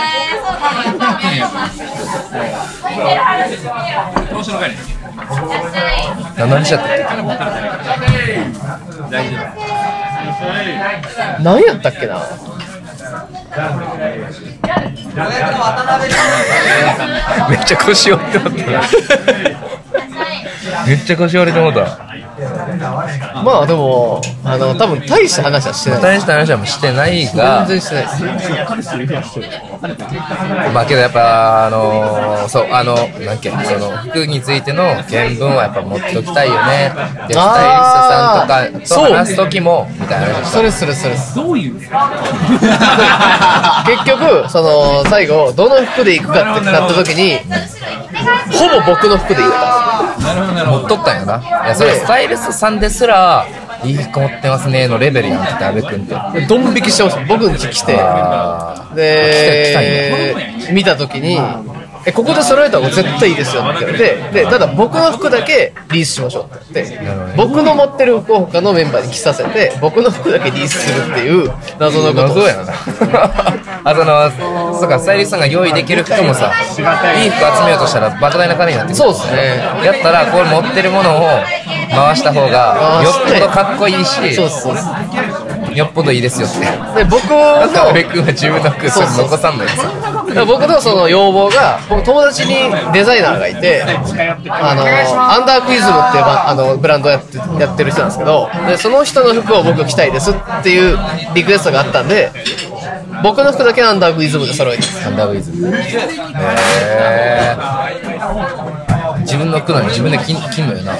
[4.31, 4.71] 投資の会
[6.37, 7.03] 何の話だったっけ
[11.43, 12.21] 何やったっけな？
[17.49, 18.65] めっちゃ腰折ってもった。
[20.87, 22.10] めっちゃ腰折れてもった
[23.43, 26.01] まあでもあの多分大した話はしてない。
[26.01, 27.65] 大した話はもうしてないが。
[27.67, 28.05] 全然してない。
[28.05, 28.09] で
[29.23, 29.39] す
[30.73, 36.91] まあけどやっぱあのーそうあのなんけその服についての原文はやっぱ持っておきたいよね。
[37.27, 41.75] でスタイリストさんとかと話す時もみたいな話それそれそれ夫どういう
[43.85, 47.39] 結局その最後どの服で行くかってなった時に
[48.51, 51.65] ほぼ僕の服で行ったんなるほどなるほ持っとったんやな。
[51.65, 53.45] いやそれスタイリストさんですら
[53.83, 56.39] いい服持ってますねのレベルやんって阿部君って。
[56.39, 57.97] でドン引きしてました僕んち来て。
[57.99, 58.95] あー。
[58.95, 60.35] で
[60.71, 61.39] 見た時に
[62.05, 63.85] 「えここで揃えた方が絶対いいですよ」って。
[63.85, 66.83] 言われてでただ僕の服だけリースしましょうって。
[66.83, 66.97] 言って
[67.35, 72.21] 僕の持ってる服を他のメンバーに着させて僕の服だけリースするっていう謎のこと。
[72.23, 72.73] を謎やな。
[73.83, 76.51] あそのそうかスタイリストさんが用意できる服もさ
[77.17, 79.03] いい服集めようとしたら莫大な金になってくる。
[79.03, 79.63] そうですね。
[79.83, 81.29] やったらこれ持ってるものを
[81.93, 84.33] 回した方がよっぽどかっこいいし。
[84.35, 85.40] そうそうそう
[85.75, 86.59] よっぽどいいですよって。
[87.03, 92.55] で僕だって阿の部君は自分の服それ残さんのよさだから僕のその要望が僕友達に
[92.93, 100.97] デザイナーがいてあのアンダークイズムっていうばあのブランドをやってやってる人なんですけどでその人の服を僕着たいですっていう
[101.33, 102.31] リクエストがあったんで
[103.23, 104.83] 僕の服だけアンダークイズムで揃えて。
[105.05, 109.19] アンダーウィズへー。
[109.19, 110.95] 自分の服なのに自分で着着んのよな。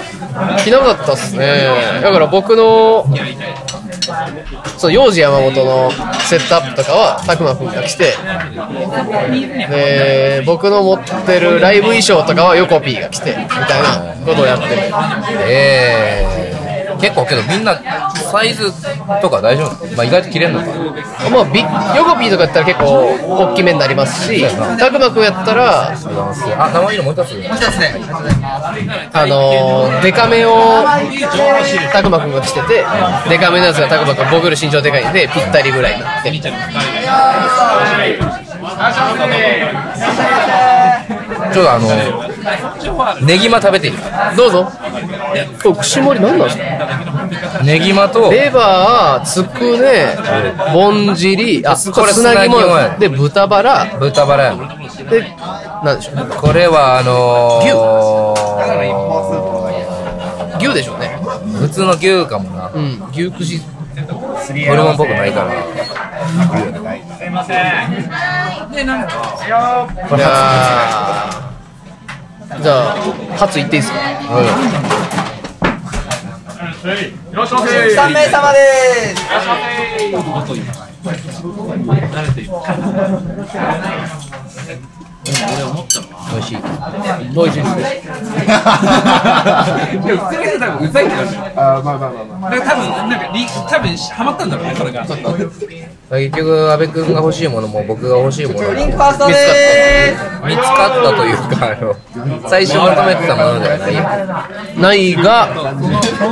[0.57, 2.01] 着なかったっすね。
[2.01, 3.05] だから僕の
[4.77, 5.91] そう幼児山本の
[6.27, 8.13] セットアップとかは拓磨君が来て
[9.69, 14.75] で僕の持ってるライブ衣装とかはヨコピーが来てみたいなことをやって。
[14.75, 14.81] る
[15.47, 16.50] えー。
[17.01, 17.79] 結構けどみんな
[18.31, 18.71] サイズ
[19.21, 20.67] とか大丈夫まあ意外と着れんのか。
[21.31, 21.59] まあ、ビ
[21.95, 22.85] ヨコピーとかやったら結構
[23.51, 24.45] 大きめになりますし、
[24.77, 27.35] たくまくんやったら、あ生色もう一つ。
[29.13, 30.83] あのーデカめを
[31.91, 32.85] たくまくんが着てて、
[33.29, 36.31] デカめのやつがたくまくん、僕より身長でかいんで、ぴったりぐらいになって。
[41.53, 41.87] ちょっとあの
[43.25, 43.93] ネギマ食べていい
[44.37, 44.71] どうぞ。
[45.77, 46.63] 串盛り何なんですか？
[47.63, 50.15] ネギマとレバー、つくね、
[50.73, 54.53] ぼんじり、あ、これ砂肝砂肝で、豚バラ、豚バラや。
[54.53, 54.65] んで、
[55.83, 56.25] なんでしょう。
[56.37, 57.63] これはあのー、
[60.59, 60.73] 牛。
[60.75, 61.17] でしょうね。
[61.59, 62.69] 普通の牛かもな。
[62.73, 63.59] うん、牛串。
[63.59, 63.65] ホ
[64.75, 65.53] ルモンっぽくないから。
[65.53, 65.57] い
[70.19, 72.95] やーじゃあ、
[73.37, 73.99] 初行っていいですか？
[76.81, 79.21] 3名様です
[86.31, 86.57] 美味しい。
[87.35, 87.61] 美味しい。
[87.61, 88.07] です。
[90.07, 91.05] でも普通に多分うざい。
[91.05, 93.25] ってなるじゃんあまあまあまあまあだから多分なんか
[93.69, 95.05] 多分ハマったんだろうねそれが
[96.11, 99.33] 結局阿部君が欲しいものも僕が欲しいものもリンクファーストで
[100.45, 104.81] 見つかったというかあの最初求めてたものではない？
[104.81, 105.73] ないが、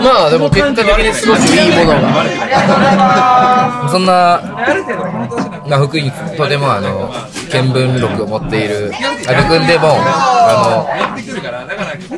[0.04, 3.90] まあでも結果的にすごくいいものが。
[3.90, 4.42] そんな、
[5.68, 7.10] まあ、福井にとてもあの
[7.52, 8.92] 見聞録を持っている
[9.28, 10.88] 阿部君でもあ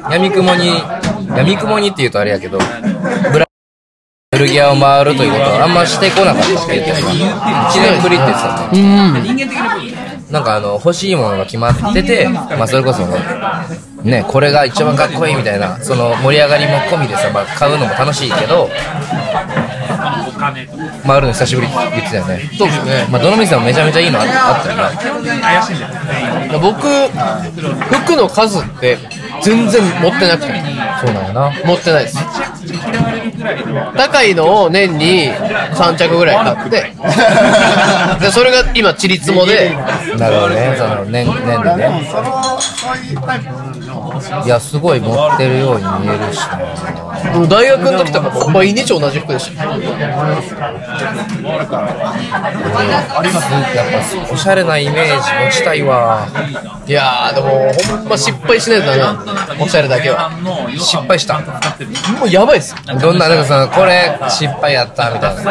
[0.04, 0.70] の闇雲に
[1.38, 2.58] 闇雲にっていうとあれやけど
[4.42, 8.80] ブラ古着屋を回るということはあんましてこなかったって言ってた1年ぶりって言ってたね
[10.28, 10.34] うん。
[10.34, 13.20] なんかあの欲しいものが決まってて、まあ、それこそね
[14.04, 18.70] ねこれが一番かっこいいみたいなその盛り上がりも込みでさ、まあ、買うのも楽しいけど
[21.06, 23.08] 回るの久しぶりって言ってたよねそうですね。
[23.12, 26.88] まあ、どの店もめちゃめちゃいいのああったよな僕、
[28.06, 28.98] 服の数って
[29.44, 30.82] 全然持ってなくて。
[31.02, 32.18] そうなんやな持ってないです。
[33.96, 36.94] 高いのを年に3着ぐらい買って、
[38.20, 39.76] で、それが今、ちりつもで、
[40.18, 40.76] なるほどね。
[40.78, 42.10] その年年でね
[44.46, 46.40] いやすごい持ってるように見えるし。
[47.48, 49.64] 大学の時とかも毎日同じ服でした。
[49.66, 49.84] やっぱ
[54.34, 55.12] おしゃれなイメージ
[55.46, 56.28] 持ちたいわ。
[56.88, 59.24] いやー、でも、ほんま失敗しないとダメな
[59.64, 60.32] おしゃれだけは。
[60.78, 61.40] 失敗した。
[62.20, 62.78] もうやばいっすよ。
[63.00, 65.44] どんななんかそのこれ失敗やったみたいな。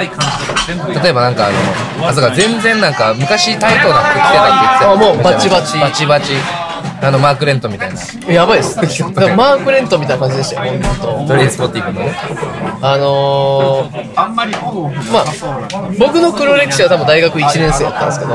[1.03, 1.51] 例えばなんかあ
[2.01, 4.85] のあそうか全然なんか昔タイトな服着てないって言ってた。
[4.85, 5.79] よあもうバチバチ。
[5.79, 6.33] バチバチ
[7.03, 8.77] あのマークレントみたいなやばいっす。
[9.37, 11.29] マークレントみたいな感じでしたよ、ほんと。
[11.29, 12.07] トレインスポッティングの？
[12.07, 12.15] ね
[12.83, 15.25] あのー、まあ、
[15.99, 18.35] 僕の黒歴史は多分大学1年生だったんですけど、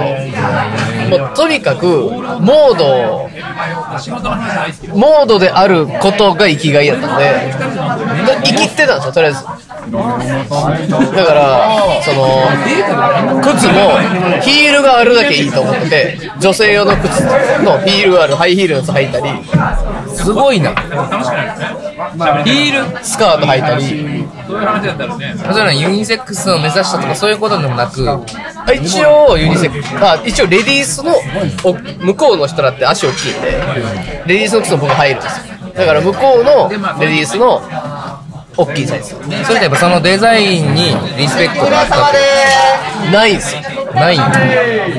[1.19, 3.29] もうとにかく、モード、
[4.93, 7.53] モードであることが生きがいやったんで、
[8.43, 9.64] 生きてたんですよ、とりあえず。
[9.91, 13.99] だから、その、靴も
[14.41, 17.23] ヒールがあるだけいいと思ってて、女性用の靴
[17.63, 19.29] のヒールがあるハイヒールのやつ履いたり、
[20.15, 20.71] すごいな。
[22.43, 28.21] ヒールスカート履いたり、そういう話だったらねそユニセックスを目指したとかそういうことでもなくあ
[28.73, 31.13] 一応ユニセックスあ一応レディースの
[31.63, 31.73] お
[32.05, 33.51] 向こうの人だって足大きいんで
[34.27, 35.55] レディースの靴も僕入るんですよ。
[35.75, 36.69] だから向こうの
[36.99, 37.61] レディースの
[38.57, 42.17] 大きいサイズそれってやっぱそのデザインにリスペクトがあったって
[43.11, 43.61] ないんすよ
[43.93, 44.31] ないんだ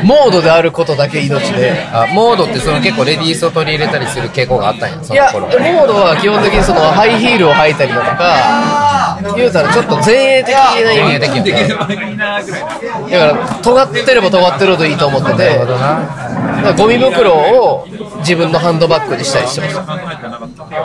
[0.05, 1.87] モードであることだけ命で。
[1.93, 11.77] あモードってその結構レディースを取り入れたりする傾向があったんやそいやモードは基本的にそのハイヒールを履いたりだとか言うたらちょっと前衛的な意味的できれだ。
[11.77, 15.49] から尖ってれば尖ってるほどいいと思ってて。
[15.49, 15.79] なるほどな。
[15.79, 17.87] だからゴミ袋を
[18.19, 19.71] 自分のハンドバッグにしたりしてま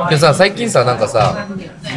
[0.07, 0.09] す。
[0.09, 1.47] でさ最近さなんかさ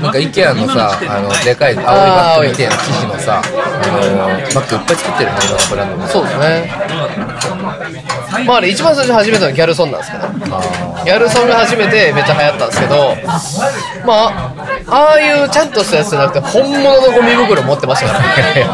[0.03, 6.71] なんか IKEA のさあのでかい青いバッグみたいな生地のさあのバッグいっぱい作ってるねいろんなブランドでそうですね
[8.47, 10.25] まああれ一番最初に始めたのはギャルソンなんですけど。
[11.05, 13.15] ギャルソンが初めてめっちゃ流行ったんですけど
[14.07, 14.55] まあ
[14.89, 18.65] ああいうちゃんとしたやつじゃなくて本物のゴミ袋持ってましたからね。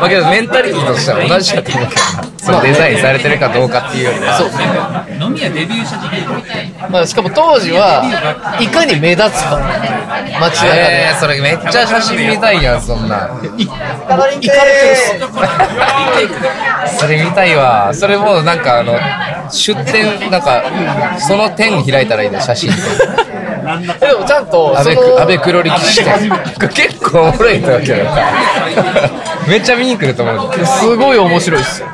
[0.00, 2.32] まあけどメンタリティとしては同じだと思うけどな。
[2.38, 4.36] そのデザインされてるかどうかっていうよりは。
[4.38, 4.50] そう
[5.20, 8.02] 飲み屋デビューした時期まあ、しかも当時は
[8.60, 9.60] いかに目立つか。
[10.40, 13.44] 街中で、えー、それめっちゃ写真見たいやんそんなん。
[13.60, 14.56] いかれてるっ
[16.88, 16.98] す。
[16.98, 18.98] それ見たいわそれもうなんかあの
[19.48, 20.64] 出店なんか
[21.20, 22.68] その店開いたらいいね写真。
[22.68, 22.76] で
[24.12, 26.28] もちゃんと安倍その安倍黒力士店
[26.74, 28.02] 結構おもろいと思うけど
[29.46, 30.52] めっちゃ見に来ると思う。
[30.66, 31.88] すごい面白いっすよ。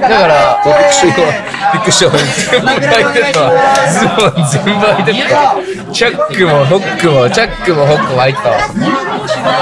[0.00, 3.52] だからびっくりした全部開いてたわ
[3.86, 8.58] ズボン全部開いてたチャックもホックもチャックもホックも開いてたわ。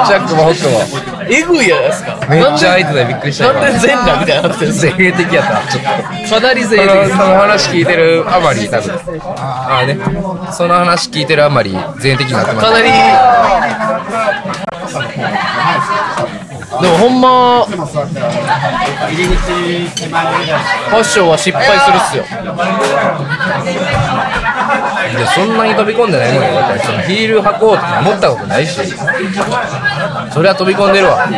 [0.06, 0.80] チャックもホックも
[1.30, 2.18] えぐいじゃないですか。
[2.28, 3.52] めっちゃ開いてたびっくりした。
[3.52, 5.88] なんで全裸みたいになってるんです前衛的やったちょっと
[6.34, 9.00] かなりそ前衛的のその話聞いてるあまり多分。
[9.36, 9.98] ああね。
[10.52, 12.66] その話聞いてるあまり前衛的になってます。
[12.66, 12.90] かなり。
[16.80, 17.82] でもほんまファ
[20.98, 22.24] ッションは失敗するっすよ
[25.34, 26.54] そんなに飛び込んでないもんよ。
[26.54, 28.80] だってそのヒール履こうとか思ったことないし。
[30.32, 31.28] それは飛び込んでるわ。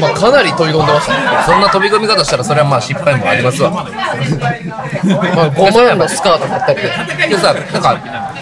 [0.00, 1.20] まあかなり飛び込んでましたね。
[1.46, 3.70] そんな飛び込み方したらそれはまあ失敗もありますわ。
[3.70, 3.86] まあ
[5.52, 8.32] 5万円のスカート買ったりででさなんか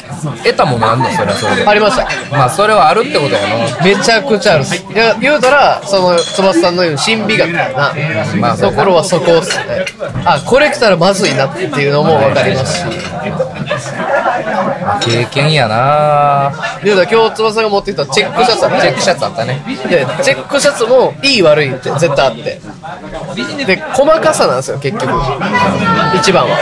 [0.42, 1.10] 得たものあんの？
[1.10, 1.66] それはそれで。
[1.66, 2.08] ありました。
[2.30, 3.84] まあそれはあるってことやな。
[3.84, 4.76] めちゃくちゃあるっす。
[4.76, 4.96] い。
[4.96, 7.94] や言うたらその翼さんの言う新美学みたいな、
[8.40, 9.86] まあところはそこっすね。
[10.24, 12.84] あこれ来たらまずいなっていうのも分かりますし
[15.00, 16.52] 経験やな。
[16.82, 19.62] 言うたら今日翼が持ってきたチェックシャツチェックシャツあったね。
[19.88, 22.60] でチェックシャツもいい悪いって絶対あって。
[23.66, 25.10] で細かさなんですよ結局。
[26.16, 26.56] 一番は。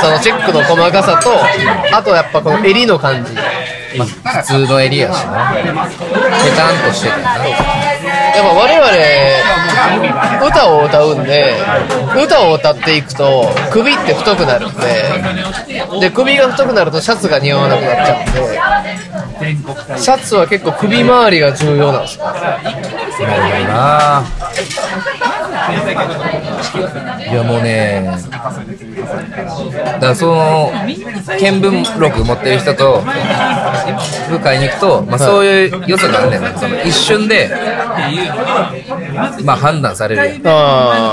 [0.00, 1.30] そのチェックの細かさと
[1.96, 3.34] あとやっぱこの襟の感じ
[3.98, 4.08] まあ
[4.42, 5.52] 普通のエリやしな。
[5.54, 5.62] ペ
[6.56, 7.36] タンとしててな。
[7.36, 11.54] やっぱ我々歌を歌うんで
[12.24, 14.80] 歌を歌っていくと首って太くなるんで
[16.00, 22.24] で首が太くなるとシャツが似合わなくなっちゃうんでシャツは結構首周りが重要なんですよ。
[22.24, 24.24] なるほどな。
[27.30, 28.10] いやもうね
[29.12, 33.02] だからその見聞録持ってる人と
[34.30, 36.54] 部会に行くと、まあ、そういう良さがあるんだよね。
[36.58, 37.50] その一瞬で、
[39.44, 41.12] まあ、判断されるま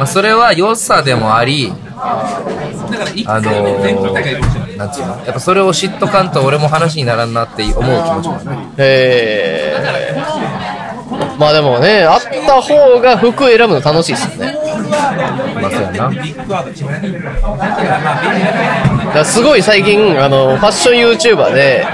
[0.00, 5.08] あ、それは良さでもありあのー、なんつうの？
[5.24, 8.44] やっぱそれを知っとかんと俺も話にならんなって思う気持ちもある。
[8.44, 9.84] ーへえ
[11.38, 14.58] まあでもねあった方が服選ぶの楽しいですよね
[14.90, 16.10] まあそうやな
[19.14, 21.84] だすごい最近あのファッション YouTuber で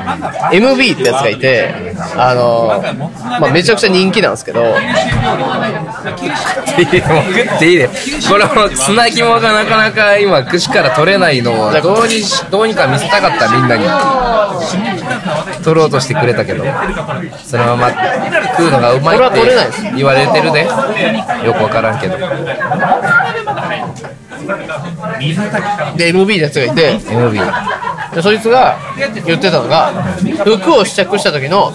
[0.52, 1.74] MB ってやつがいて
[2.16, 2.82] あの、
[3.40, 4.60] まあ、めちゃくちゃ人気なんですけど。
[4.60, 4.64] い
[6.82, 7.00] いね。
[7.00, 7.88] もう食っていいね
[8.28, 13.84] これも砂肝がなかなか今串から取れないのをどうにしどうにか見せたかったみんなに。
[15.62, 16.64] 取ろうとしてくれたけど。
[17.44, 17.90] そのまま
[18.56, 19.82] 食うのがうまいこれはって取れないです。
[19.96, 20.64] 言われてるで
[21.44, 22.16] よくわからんけど
[25.96, 26.98] で MB ってやつがいて。
[26.98, 27.52] MB
[28.14, 28.76] でそいつが
[29.24, 29.92] 言ってたのが
[30.44, 31.72] 服を試着した時の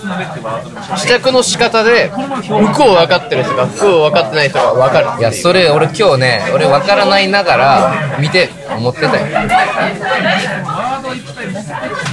[0.98, 9.50] 試着の仕方で服を分かってる人が服を分かってない人が分かるいやそれ俺今日ね俺わからないながら見て思ってたよ。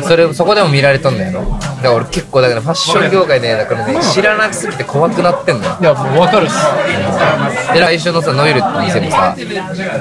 [0.07, 1.52] それそこでも見られとんだよ
[1.83, 5.77] だから俺結構だからファッション業界ねだからね知らなくすぎて怖くなってんのよ。
[5.81, 6.57] いやもう分かるっす。
[7.75, 9.37] で来週のさノイルって店もさ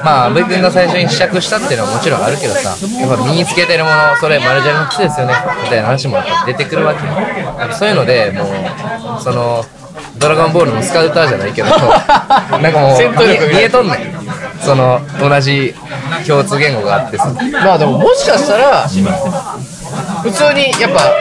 [0.04, 2.70] まあ阿部君が最初に試着したっていうのはもちろんあるけどさ
[3.00, 7.12] やっぱ身につけてるものそれマルジャリの靴ですよねみたいな話もやっぱ出てくるわけよ。
[7.74, 8.44] そういうのでも
[9.18, 9.64] うその
[10.18, 12.98] ドラゴンボールのスカウターじゃないけど なんかもう
[13.52, 13.98] 見えとんねん
[14.64, 15.74] その同じ
[16.26, 17.32] 共通言語があってさ。
[17.64, 18.86] まあでももしかしたら
[20.22, 21.12] 普通にやっぱ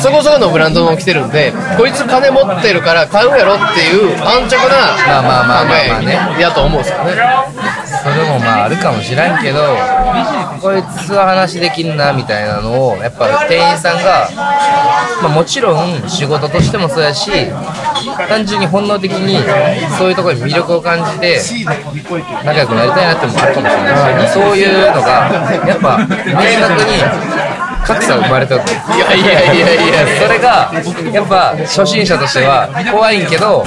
[0.00, 6.40] そこそこのブランドの着てるんでこいつ金持ってるから買うやろっていう安直なまあまあまあまあまあね。
[6.40, 7.12] やと思うんですよね。
[8.02, 9.60] それもまああるかもしらんけど
[10.60, 14.28] こいつは話できんなみたいなのをやっぱ店員さんが、
[15.22, 17.30] まあ、もちろん仕事としてもそうやし
[18.28, 19.38] 単純に本能的に
[19.96, 21.40] そういうところに魅力を感じて
[22.44, 24.28] 仲良くなりたいなってのもあるかもしれない。
[24.28, 25.08] しそういうのが
[25.66, 27.43] やっぱ明確に
[27.84, 28.64] 格差が生まれたいや
[29.14, 30.72] いやいやいやそれが
[31.12, 33.64] やっぱ初心者としては怖いんけど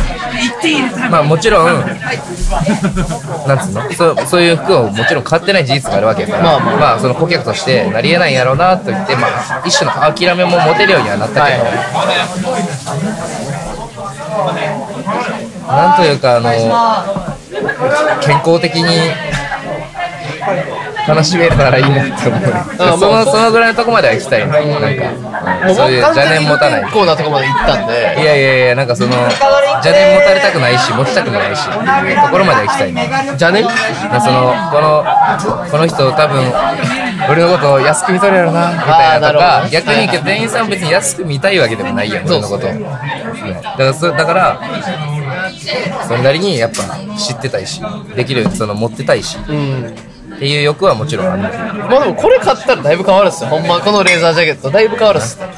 [1.10, 1.68] まあもちろん
[3.48, 3.92] なんつうの？
[3.94, 7.00] そうそういう服をもちろん買ってない事実があるわけやからまあまあ。
[7.00, 11.64] その顧客としてなりえないんやろうなと言ってまあ一種の諦めも持てるようにはなったけど、
[15.72, 16.50] なんというかあの
[18.22, 19.12] 健康的に
[21.08, 22.42] 楽しめるならいいなって思う。
[22.80, 24.46] あそのそのぐらいのとこまでは行きたい。
[24.46, 26.84] ねなんか、そういう邪念持たない。
[26.86, 27.94] 不健康なとこまで行ったんで。
[28.22, 33.10] いやいやいや、なんかその、邪念持たれたくないし、持ちたくもないし、っていうところまでは行きたいね。
[33.40, 33.64] 邪念？
[33.64, 35.06] なその、この、
[35.72, 36.44] この人多分、
[37.30, 42.68] 俺のことを安く見とるやろな、みたいなとかど、逆に店員さんは別に安く見たいわけでもないやん、俺のこと。
[42.68, 42.80] だか
[43.78, 44.60] らそ、だから、
[46.08, 46.84] それなりにやっぱ
[47.18, 47.82] 知ってたいし、
[48.16, 49.96] できる、その持ってたいし、うん
[50.38, 51.42] っていう欲はもちろんある。
[51.42, 53.50] まあでもこれ買ったらだいぶ変わるっすよ。
[53.50, 55.40] ほんまこのレーザージャケットだいぶ変わるっす。
[55.40, 55.50] 変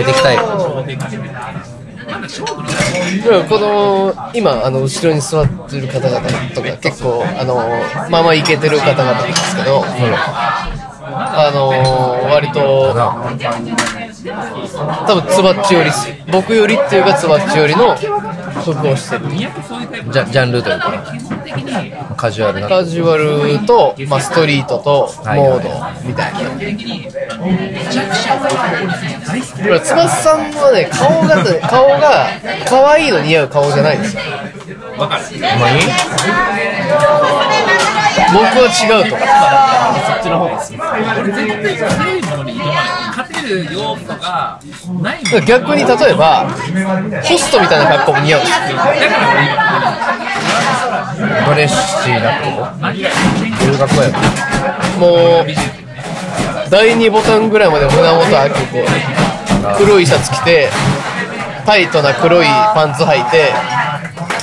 [0.00, 0.36] えていきたい。
[3.48, 6.20] この今あの後ろに座ってる方々
[6.54, 7.56] とか結構あの
[8.08, 11.68] まあまあイケてる方々なんですけど、あの
[12.30, 12.94] 割と
[15.06, 16.08] 多分つばっち寄りっす。
[16.30, 19.28] 僕よりっていうかつばっち寄りの服をしてる。
[19.28, 20.92] ジャジャンルというか、
[22.16, 22.68] カジュアルな。
[22.68, 25.68] カジュアルと、まあ、ストリートとはいモード
[26.08, 26.40] みたいな。
[26.40, 26.56] こ
[29.68, 32.28] れ翼さんはね顔がね顔が
[32.68, 34.22] 可愛いの似合う顔じゃないんですよ。
[34.96, 35.24] ほんまに
[38.32, 38.72] 僕は違
[39.06, 39.22] うとか。
[40.06, 40.68] そっちの方が好き。
[41.20, 41.86] 俺絶対強
[42.16, 42.84] いものに挑まない
[43.16, 44.58] 勝てる要素が
[45.02, 46.48] ないもん逆に例えば
[47.22, 48.78] ホストみたいな格好も似合うんですよ。
[51.18, 52.92] ドレッシーなってこと
[53.64, 54.10] 留学校や
[54.98, 55.06] も
[55.42, 55.46] う
[56.70, 58.84] 第2ボタンぐらいまで胸元開けて
[59.78, 60.68] 黒いシャツ着て
[61.64, 63.50] タイトな黒いパンツ履いて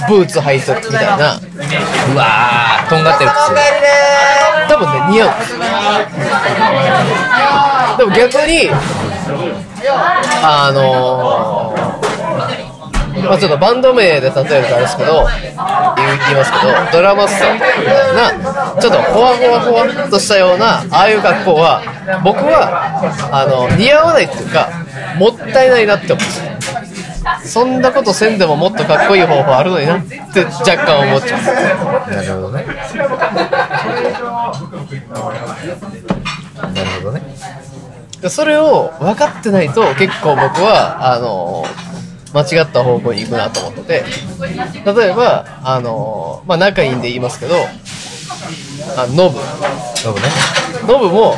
[0.08, 1.36] ブーツ履いてみたいな。
[1.36, 1.40] う
[2.18, 3.30] わーとんがってる。
[3.32, 3.38] 靴
[4.68, 5.30] 多分ね似合う。
[7.98, 8.70] でも逆に
[10.44, 11.63] あのー
[13.22, 17.74] まあちょっとバンド名で例えるとあれですけど言いますけどドラマスターみた
[18.12, 21.82] いなちょっとほわほわほわっとしたようなああいう格好は
[22.24, 23.02] 僕は
[23.32, 24.70] あの似合わないっていうか
[25.18, 26.26] もったいないなって思う。
[27.46, 32.12] そんなことせんでももっとかっこいい方法あるのになって若干思っちゃう。
[32.12, 32.66] なるほどね。
[36.74, 37.22] なるほどね。
[38.22, 41.66] でそれを分かってないと結構僕はあの
[42.34, 44.04] 間違った方向に行くなと思ってて
[44.86, 47.56] 例えばあの、まあ、仲いいんで言いますけど
[48.98, 49.40] あノブ。
[49.96, 50.22] そうね。
[50.88, 51.36] ノブも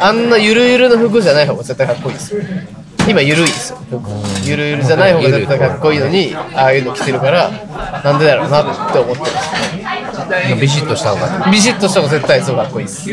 [0.00, 2.42] あんなゆるゆるの服じゃない方が絶対かっこいいですよ。
[3.08, 3.78] 今ゆるいですよ。
[3.90, 4.00] 服
[4.44, 7.50] ゆるゆるじゃない方が絶対かっこいいのにああいうの着てるから
[8.04, 9.76] なんでだろうなって思ってるんです。
[9.82, 9.85] よ
[10.60, 11.50] ビシッとした方が。
[11.50, 13.08] ビシッとした方が絶対そうかっこいいです。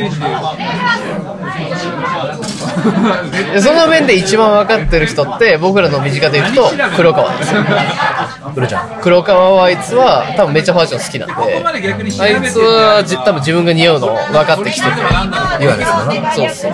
[3.54, 7.54] で その面で一番分かってる人って僕らの身近で言うと黒川です。
[7.54, 7.64] よ
[8.54, 8.90] クロちゃん。
[9.02, 11.34] 黒川はあいつは多分めっちゃファッション好きなんで
[12.24, 14.94] あいつはじ多分自分が似合うのを分かってきてて
[15.60, 16.74] 言わですよなそうそう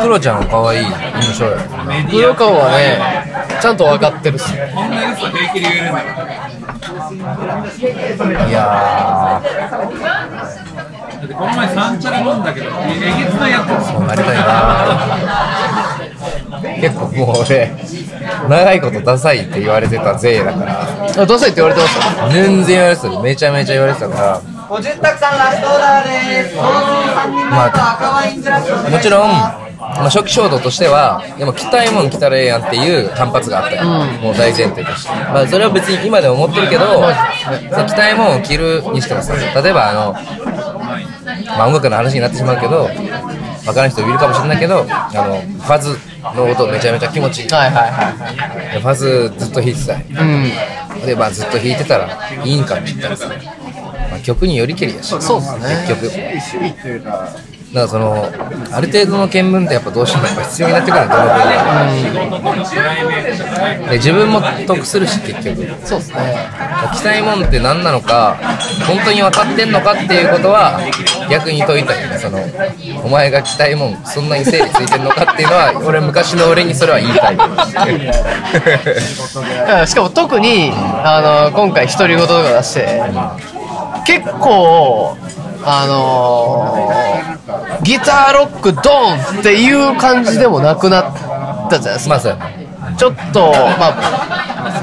[0.00, 0.86] クロちゃんは可愛い
[1.22, 1.62] 印象やな。
[2.10, 2.98] 黒川はね
[3.60, 4.64] ちゃんと分かってるっすよ
[6.82, 9.40] いやだ
[11.24, 12.70] ってこの前三茶で飲んだけどえ
[13.24, 14.42] げつないやつーなりたいな
[16.80, 17.70] 結構もう俺
[18.48, 20.82] 長いことダサいって言われてた勢だから。
[20.82, 22.26] あダサいって言われてました？
[22.28, 24.40] ね全然言われてためちゃめちゃ言われてたから。
[24.42, 26.56] 50択さんラストオーダーです。
[26.56, 27.56] 3人目と
[27.92, 28.90] 赤ワイングラス。
[28.90, 29.30] もちろん、
[29.94, 36.84] まあ、初期衝動としてはでも着たいもん着たらええやんっていう反発があったよ、もう大前提として、まあ、それは別に今でも思ってるけど、
[37.86, 40.12] 着たいもんを着るにしてもさ例えばあの、
[41.56, 42.88] まあ、音楽の話になってしまうけど
[43.64, 45.96] 分からん人いるかもしれないけどあのファズ
[46.34, 47.48] の音めちゃめちゃ気持ちいい。
[47.48, 48.10] はいはいは
[48.70, 50.06] いでファズずっと弾いてたい。
[50.08, 50.52] うん。
[51.06, 52.08] で、まあ、ずっと弾いてたら
[52.44, 55.08] いいんかって言ったらさ、まあ、曲によりけりやし。
[55.20, 55.86] そうですね。
[55.88, 58.24] 結局からその
[58.70, 65.86] ある程度の見聞ってやっぱどうしてもやっぱ必要になってくるんだと思うで自分も得するし結局。
[65.86, 66.36] そうですね。
[66.94, 68.36] 着たいもんって何なのか
[68.86, 70.80] 本当に分かってんのかっていうことは
[71.30, 72.18] 逆に解いたりね。
[72.18, 72.38] その
[73.04, 77.34] お前が着たいもんそんなに整理ついてんのかっていうのは俺昔の俺にそれは言いたい。
[77.34, 77.38] う
[79.84, 83.02] んしかも特にあの今回独り言とか出して
[84.06, 85.16] 結構
[85.64, 87.31] あのー
[87.82, 91.10] ギターロックドーンっていう感じでもなくな
[91.66, 92.10] ったじゃないですか。
[92.10, 92.62] まあそうやな
[92.96, 94.82] ちょっとまあ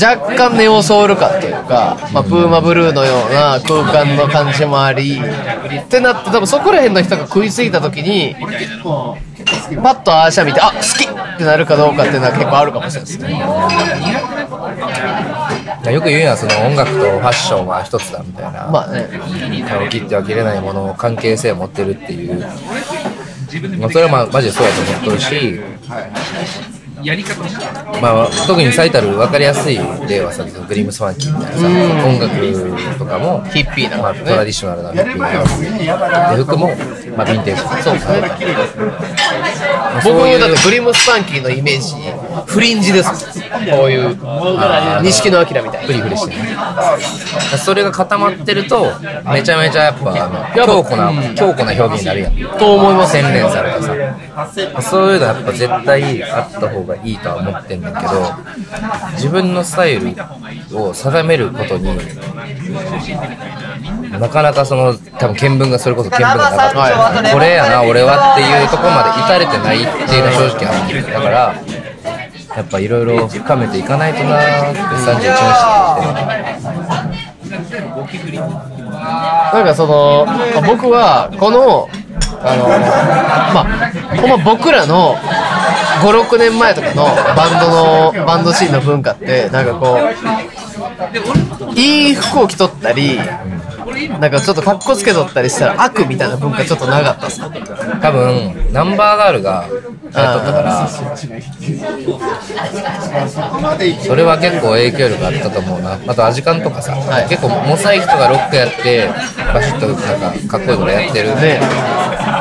[0.00, 13.28] 若干ネオソウル感というか、まあ、プーマブルーのような空間の感じもありってなって多分そこら辺の人が食いついた時にパッとアーシャ見てあ好きってなるかどうかっていうのは結構あるかもしれないですね
[15.92, 19.08] よく言うのはその音楽とファッションは一つだみたいな、まあね。
[19.70, 22.40] あの切っては切れないもの関係性を持ってるっていう、
[23.78, 25.60] まあ、それはまあマジでそうやと思ってるし、
[27.02, 27.42] やり方
[28.00, 29.78] まあ、特に最たる分かりやすい
[30.08, 31.66] 例はさグリームスファンキーみたいなさ
[32.06, 33.98] 音楽とかもヒッピーな。
[33.98, 36.36] まあ、トラディショナルなヒッピーな。
[36.36, 36.68] で服も、
[37.16, 37.82] まあ、ヴィンテージ。
[37.82, 38.22] そうですね
[40.04, 41.94] 僕だってグリムスパンキーのイメージ
[42.46, 43.10] フリンジです。
[43.10, 44.16] こういう
[45.02, 46.56] 錦野明みたいなフリフリしてね。
[47.58, 48.86] それが固まってると
[49.32, 52.58] めちゃめちゃやっぱあのぱ強固な強固な表現になるやん。
[52.58, 58.12] と思います洗練されたさそういうのやっぱ絶対あった方がいいとは思ってんだけど
[59.12, 60.14] 自分のスタイル
[60.72, 61.96] を定めることに
[64.18, 71.54] なかなかその多分見聞がそれこそ見聞がなかった、はいこれやな俺はっていうところまで至れてないっていうのは正直あるんだから
[72.56, 75.26] やっぱいろいろ深めていかないとなーって31日
[78.30, 80.26] になんかその
[80.66, 81.88] 僕はこの
[82.40, 82.68] あの
[83.54, 83.64] まあ
[84.16, 85.14] ほんま僕らの
[86.02, 87.70] 56年前とかのバンド
[88.20, 89.98] のバンドシーンの文化ってなんかこ
[91.72, 93.18] ういい服を着とったり
[94.20, 97.50] なんかちょっと格好つけとったりしたら悪みたいな文化ちょっとなかったっすか？
[98.02, 99.66] 多分ナンバーガールが
[100.22, 100.88] やったから。
[104.04, 105.98] それは結構影響力あったと思うな。
[106.06, 107.28] あとアジカンとかさ、はい。
[107.28, 109.08] 結構モサイ人がロックやって
[109.52, 111.34] バシッとなんかかっこいいことやってる。
[111.36, 111.60] ね。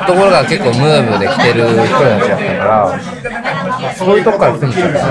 [0.07, 1.88] ところが結構ムーブで来てる人た
[2.21, 2.99] ちだったから。
[3.97, 5.05] そういうとこから来てるんちゃうかな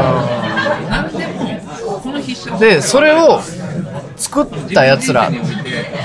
[2.58, 3.40] でそれを
[4.25, 5.31] 作ったやつら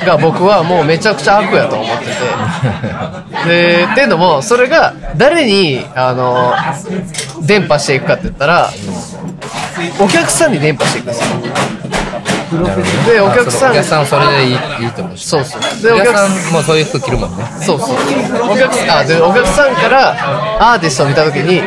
[0.05, 2.11] が僕はもうめちゃくちゃ悪やと思ってて。
[3.47, 6.53] でっていうのもそれが誰にあの
[7.45, 8.69] 伝播していくかって言ったら
[9.99, 11.29] お客さんに伝播していくんですよ。
[13.05, 14.53] でお客さんお客さんそれでいい
[14.85, 15.61] いいと思うしそうそう。
[15.81, 17.45] でお客さんもそういう服着るもんね。
[17.61, 17.95] そうそう。
[18.51, 21.61] お客あでお客さんからアーティストを見た時に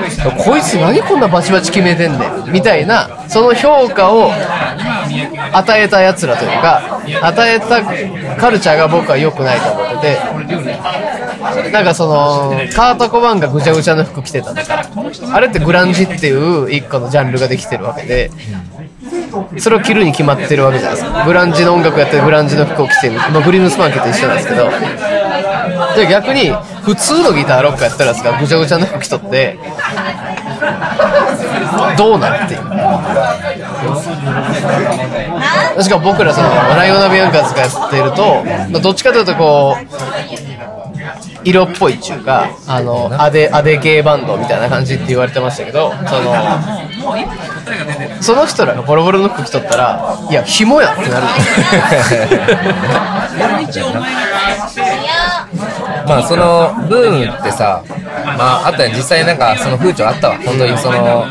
[0.45, 4.33] こいつ何こんなバチバチ決めてんねんみたいなその評価を
[5.53, 7.83] 与えたやつらというか与えた
[8.37, 10.17] カルチャーが僕は良くないと思って
[11.65, 14.85] てなんかそのカート・コバンがぐちゃぐちゃの服着てたとか
[15.35, 18.31] あれってグランジっていう一個のジャンルができてるわけで
[19.59, 21.25] それを着るに決まってるわけじゃないですか。
[21.25, 26.51] グランジの音楽やってるグランジの服を着てる、まあ、グリームスパンケと一緒なんですけどじゃあ逆に
[26.83, 29.59] 普通のギターロックやったらやつがぐちゃぐちゃの服着とって
[31.97, 32.61] どうなるっていう。
[35.83, 39.87] しか僕らそのライオナ・ビアンカーズがやってるとどっちかというとこう
[41.45, 46.35] 色っぽいっていうかあのアデアデ系バンドみたいな感じって言われてましたけどその
[48.23, 51.27] その人らがボロボロの服着とったらいや紐やってなる。
[56.07, 57.83] まあそのブームってさ
[58.39, 60.37] まああったよ実際なんかその風潮あったわ。
[60.45, 61.27] 本当にその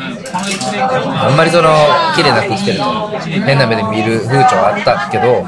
[0.94, 1.70] あんまりその
[2.16, 2.84] 綺麗な服着てると
[3.46, 5.46] 変な目で見る風潮あったけど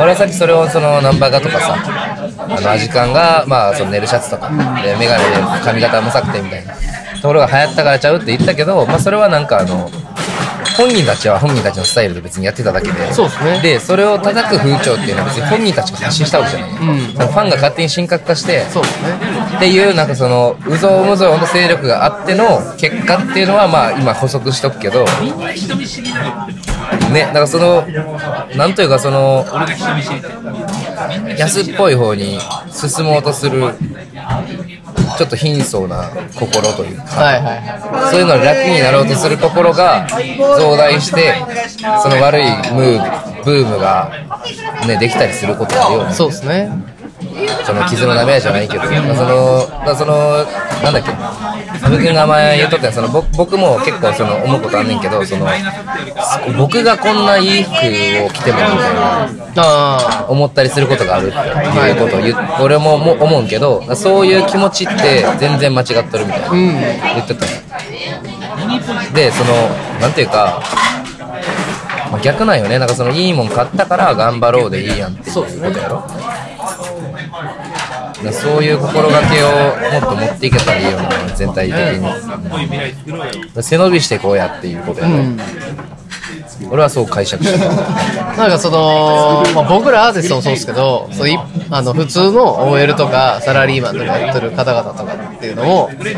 [0.00, 4.48] 俺はさっきそれをそのナンバーガとかさあのアジカンがまあその寝るシャツとか
[4.82, 6.74] で眼鏡で髪型もさくてみたいな
[7.20, 9.88] ところが流行ったからちゃうって言ったけどまあそれはなんかあの
[10.76, 13.12] 本人たちは本人たちのスタイルで別にやってただけで。
[13.12, 13.60] そうですね。
[13.62, 17.14] でそれを叩く風潮っていうのは別に本人たちが発信したわけじゃない、ん。
[17.14, 18.64] なんかファンが勝手に神格化して。
[18.70, 19.08] そうですね。
[19.56, 22.44] っていうなんかそのうぞうむぞうの勢力があっての
[22.76, 25.04] 結果っていうのはまあ今補足しとくけど。
[27.12, 27.86] ねだからその
[28.56, 29.44] なんというかその
[31.38, 32.38] 安っぽい方に
[32.70, 33.62] 進もうとする
[35.16, 40.06] ちょっと貧相な心というかはいはいはそういうのに楽になろうとする心が
[40.58, 41.34] 増大して
[42.02, 44.10] その悪いムーブブームが、
[44.86, 46.10] ね、できたりすることがあるよね。
[46.10, 46.70] いそうですね。
[47.64, 50.44] その傷のダメージじゃないけど、まあその、まあその、
[50.82, 51.10] なんだっけ、
[51.82, 55.46] 阿部君が前言っとったよその僕僕も結構その思うことあんねんけど、その、
[56.56, 59.28] 僕がこんないい服を着てもみたいな。
[59.56, 66.50] あ思ったりすることがあるっていうことを言う俺もも思うんけどそういう気持ちって全然間違っとるみたいな、
[67.14, 67.46] 言ってた。
[69.14, 69.52] でその
[70.00, 70.60] なんていうか、
[72.10, 72.78] まあ、逆なんよね。
[72.78, 76.04] なんかそのいいもん買ったから頑張ろうでいいやんっていうことやろ
[78.32, 79.48] そういう心がけを
[79.92, 83.62] もっと持っていけたらいいよな全体的に。
[83.62, 85.36] 背伸びしてこうやっていうことやね、
[86.70, 87.70] 俺はそう解釈してた。
[87.70, 91.38] あなんかその、まあ、僕らアーティストもそうですけどそうい
[91.70, 96.14] あの普通の OL とかサラリーマンとかやってる方々とかっていうのも例え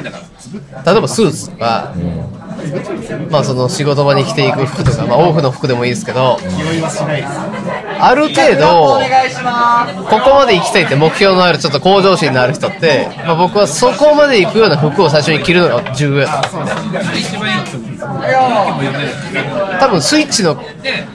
[1.01, 1.95] ばスーツとか、
[3.31, 6.39] まあその仕事場に着ていく服とか、まあ、オフの服でもいいですけど
[7.99, 9.01] ある程度
[10.09, 16.67] ここまで行きたいって目標のあるちょっと向上心のある人って、まあ、僕はそこまで行くような服を最初に着るのが重要やと思
[19.81, 20.57] 多分スイッチの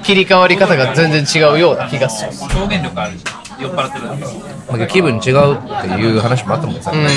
[0.04, 2.32] 切り替わり方が全然違うような気がする。
[2.58, 3.24] 表現力あるし
[3.60, 4.24] 酔っ払ってるだけ
[4.78, 5.22] まあ気分違うっ
[5.82, 6.96] ていう話もあったもんさ、ん。
[6.96, 7.08] いい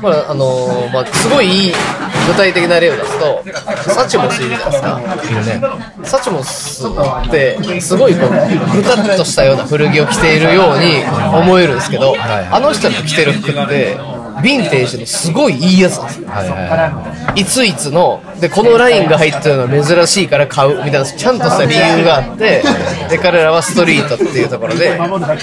[0.00, 1.72] 服着るまああのーまあ、すごいいい
[2.26, 3.44] 具体的な例を出すと
[3.90, 4.98] サチモスいるじゃないですか。
[4.98, 6.04] ね。
[6.04, 11.02] サチモスってすごいこうぐたっとしたような古着を着ているように
[11.36, 13.96] 思えるんですけど、はいあの人の着てる服って
[14.42, 16.28] ヴィンテージのすごいいいやつなんですよ。
[16.28, 22.62] はいはいはいついつのでこのラインが入ってるのは珍しいから買うみたいなちゃんとした理由があって
[23.08, 24.98] で彼らはストリートっていうところで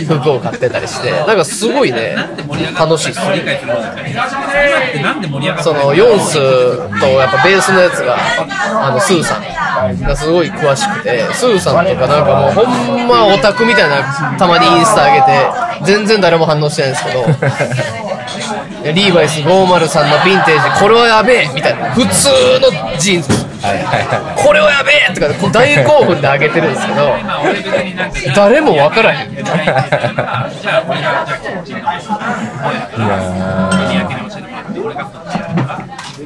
[0.06, 2.16] 服を買ってたりしてなんかすごいね
[2.78, 8.18] 楽しいっす理解するもんじゃない今ってなんで盛り上がってそのヨンスとやっぱベースのやつが
[8.88, 15.22] あのスーさんがすごい詳しくてスーさんとかなんかもうほんまオタクみたいなたまにインスタ上げ
[15.86, 18.07] て全然誰も反応してないんですけど
[18.94, 21.92] リーバイス503のヴィンテージこれはやべえみたいな。
[21.94, 22.30] 普通
[22.60, 22.70] の
[23.00, 23.48] ジーンズ。
[23.62, 27.16] はいはいはこれはやべえとか大興奮で上げてるんですけど
[28.36, 29.34] 誰も分からへん。
[29.34, 29.36] い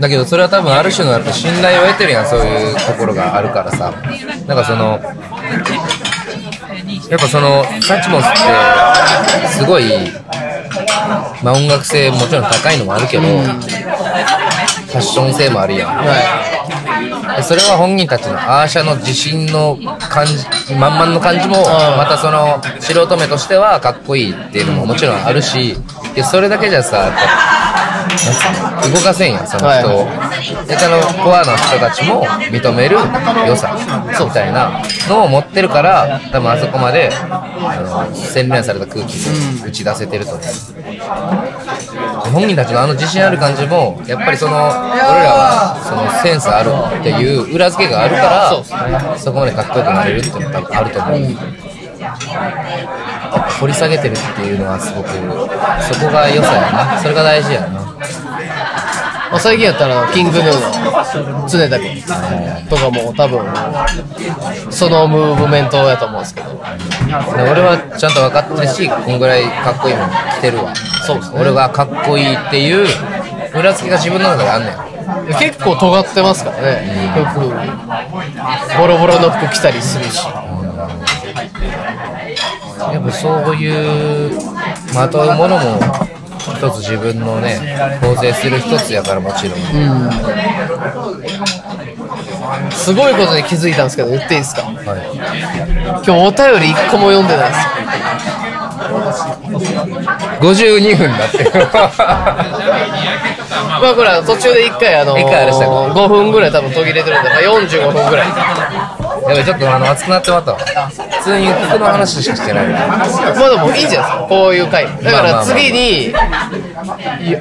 [0.01, 3.93] だけどそれは多分ある種のやっぱ信頼を得てるやんそういうところがあるからさ。
[4.47, 4.99] なんかその
[7.09, 9.83] やっぱそのサチモスってすごい
[11.43, 15.91] まあ音楽性もちろん高いのもあるけど、ファッション性もあるやん。
[17.35, 20.35] でそれは本人たちのアーシャの自信の感じ
[20.75, 21.55] 満々の感じも
[21.97, 25.75] またその素人目としてはかっこいいっていうのももちろんあるし
[26.13, 27.11] でそれだけじゃさ
[28.93, 30.05] 動かせんやんその人を、
[30.67, 32.97] でそのコアな人たちも認める
[33.47, 40.43] 良さみたいなのを持ってるから多分あそこまであの洗練された空気に打ち出せてると思う、
[42.31, 51.19] 本人たちのあの自信ある感じもやっぱりその俺らはそのセンスあるっていう裏付けがあるからそこまでかっこよくなれるっていうのが多分あると思う、
[53.59, 56.99] 掘り下げてるっていうのはすごくそこが良さやな。
[56.99, 57.81] それが大事やな。
[59.31, 62.03] まあ、最近やったらキングヌーの常田君
[62.69, 63.45] とかも多分
[64.69, 66.49] そのムーブメントやと思うんですけど。
[66.51, 66.57] で
[67.49, 70.75] 俺はちゃんと分かってるしこんぐらいかっこいいもの着てるわ。
[70.75, 71.39] そうですね。
[71.39, 72.85] 俺がかっこいいっていう
[73.57, 74.75] 裏付けが自分の中であんねん。
[75.39, 77.13] 結構尖ってますからね。
[77.33, 77.39] 服
[78.77, 80.27] ボロボロの服着たりするし
[82.93, 84.39] やっぱそういう
[84.93, 85.79] まとうものも
[86.39, 89.59] 一つ自分のね構成する一つやからもちろん、
[92.71, 94.63] すごいことに気づいたんですけど言っていいですか？
[94.63, 94.73] は
[96.03, 97.61] 今日お便り1個も読んでないです。
[100.39, 101.51] い、52分だって。
[103.81, 108.27] まあこれは途中で1回あのー、一回あれしたか5分ぐらい多分途切れてるんで、まあ、45分ぐらい
[109.29, 110.59] やべちょっとあの熱くなってまったわ。
[110.59, 112.67] 普通に服の話しかしてない。
[112.67, 114.85] まあでもいいんじゃないですかこういう回。
[115.03, 116.13] だから次にい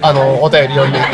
[0.02, 1.10] あのお便り読んでいく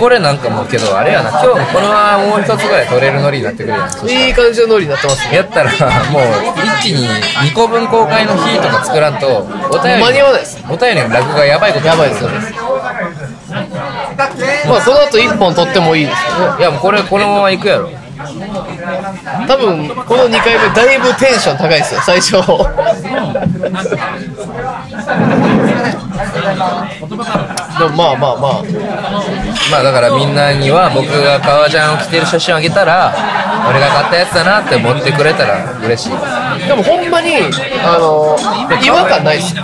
[0.00, 1.30] これなんかもうけどあれやな。
[1.30, 3.90] 今日これはもう一つぐらい取れるノリになってくるやん。
[3.90, 5.36] そいい感じのノリになってますね。
[5.36, 5.70] やったら
[6.10, 6.22] もう
[6.80, 10.64] 一気に2個分公開の日とか作らんとお便り間に合わないです。
[10.68, 12.30] お便りのラグがやばいことやばいですよ
[14.66, 17.90] まあその後1本取ってもいいですよねいやもうこれこのままいくやろ
[19.46, 22.32] 多分この2回目だいぶテンション高いですよ最初。
[22.32, 22.38] で
[27.88, 28.62] もまあまあまあ。
[29.70, 33.12] まあだからみんなには僕が革ジャンを着てる写真をあげたら
[33.68, 36.10] 俺が買ったやつだなって思ってくれたら嬉しい。
[36.10, 36.24] です
[36.72, 37.36] もほんまに
[37.84, 38.38] あの
[38.82, 39.54] 違和感ないっす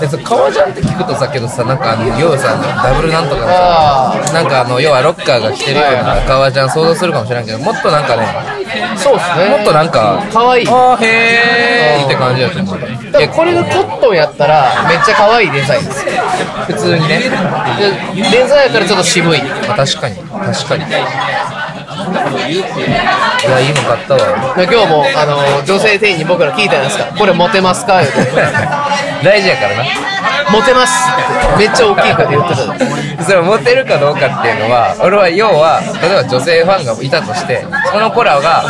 [0.00, 8.56] でそ革ジャンって聞くとさけどさなんかあの要はさダブルなんとかのあさなんかあの要はロッカーが着てるような革ジャン想像するかもしれないけどもっとなんかね
[8.96, 9.48] そうっすね。
[9.48, 10.68] もっとなんか可愛い。
[10.68, 12.78] あーへーって感じだと思う。
[12.80, 16.04] でもこれがコットンやったらめっちゃ可愛いデザインです。
[16.66, 17.20] 普通にね。
[17.20, 17.30] で
[18.30, 19.42] デザインやからちょっと渋い。
[19.68, 20.84] まあ確かに確かに
[22.06, 27.04] いやいいの買ったわで今日もあの女性店員に僕ら聞いたじゃないですか？
[27.18, 28.00] これモテますか？
[28.00, 28.20] 言うて
[29.24, 29.84] 大事やからな。
[30.52, 30.92] モテます。
[31.54, 32.54] ってめっちゃ大きい声で言って
[33.18, 38.62] たそれモテるかどうかっていうのは俺は要は例えば女性ファンがいたとしてその子らが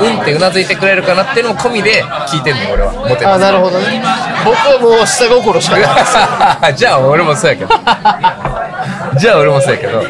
[0.00, 2.92] うんってうなずいてくれるかなっていうのも込みで聞いてんの俺は。
[2.92, 3.40] モテあます。
[3.40, 4.02] なるほどね。
[4.44, 6.74] 僕はもう下心しかない。
[6.76, 7.70] じゃあ俺もそうやけど。
[9.18, 10.00] じゃあ俺もそうやけど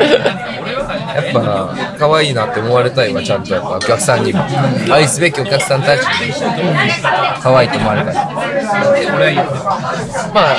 [1.14, 3.76] やっぱ可愛いなって思われたいわちゃんとやっぱ。
[3.76, 4.44] お客さんにも
[4.90, 6.32] 愛すべきお客さんたちに
[7.40, 8.14] 可愛いと思われたい。
[8.14, 8.22] ま
[10.52, 10.56] あ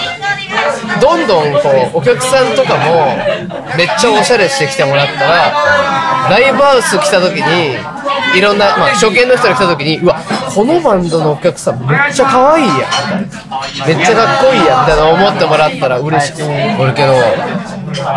[1.02, 1.60] どんどんこ
[1.96, 3.18] うお客さんとかも
[3.78, 5.52] めっちゃおしゃれしてきてもらったら
[6.30, 7.76] ライブハウス来た時に
[8.38, 10.22] いろんな、まあ、初見の人が来た時にうわ
[10.54, 12.78] このバンドのお客さんめっちゃ可愛いやん。
[13.88, 16.44] めっちゃかっこいいやんみたいな思ってもらったら嬉しい。
[16.80, 17.14] 俺けど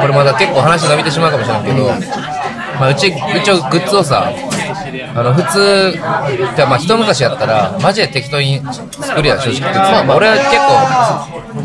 [0.01, 1.87] これまだ結構話伸びてしまうかもしれないけど、
[2.79, 4.33] まあ、うち一応グッズをさ
[5.15, 8.61] あの普通じゃあまあ一昔やったらマジで適当に
[9.01, 9.61] 作るやん正直。
[9.61, 10.17] グッズまあまあ。
[10.17, 10.51] 俺は結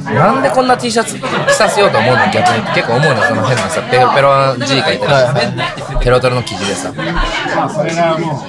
[0.07, 2.32] 構なんでこんな T シャツ着させようと思うの？
[2.32, 5.12] 逆に結構思うのその変なさペロペロ字書いてる
[5.99, 6.93] ペロペロの生地でさ。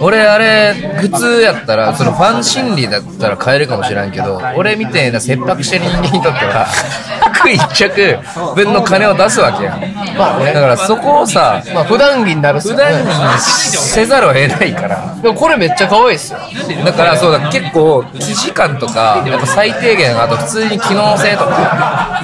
[0.00, 6.66] 俺あれ普通やったらそのファン心理だったら買えるかもしれんけど俺みたいな切迫してる人間にとっては
[7.42, 8.18] 服 一着
[8.54, 9.74] 分の金を出すわけや。
[9.74, 9.80] ん
[10.16, 10.52] まあね。
[10.52, 15.14] だからそこをさまあ普段着になる普段ねにせざるを得ないから。
[15.22, 16.38] でもこれめっちゃ可愛いっすよ。
[16.84, 22.22] だからそうだ結構生地感とかやっぱ最低限あと普通に機能性とか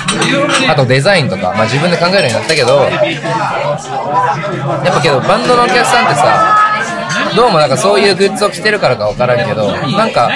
[0.68, 2.88] あとデザインとか、まあ、自分で考えるようになったけど
[4.84, 6.67] やっぱけどバンドのお客さんってさ
[7.38, 10.28] どうもなんかそういうグッズを着てるからか分からんけどなんか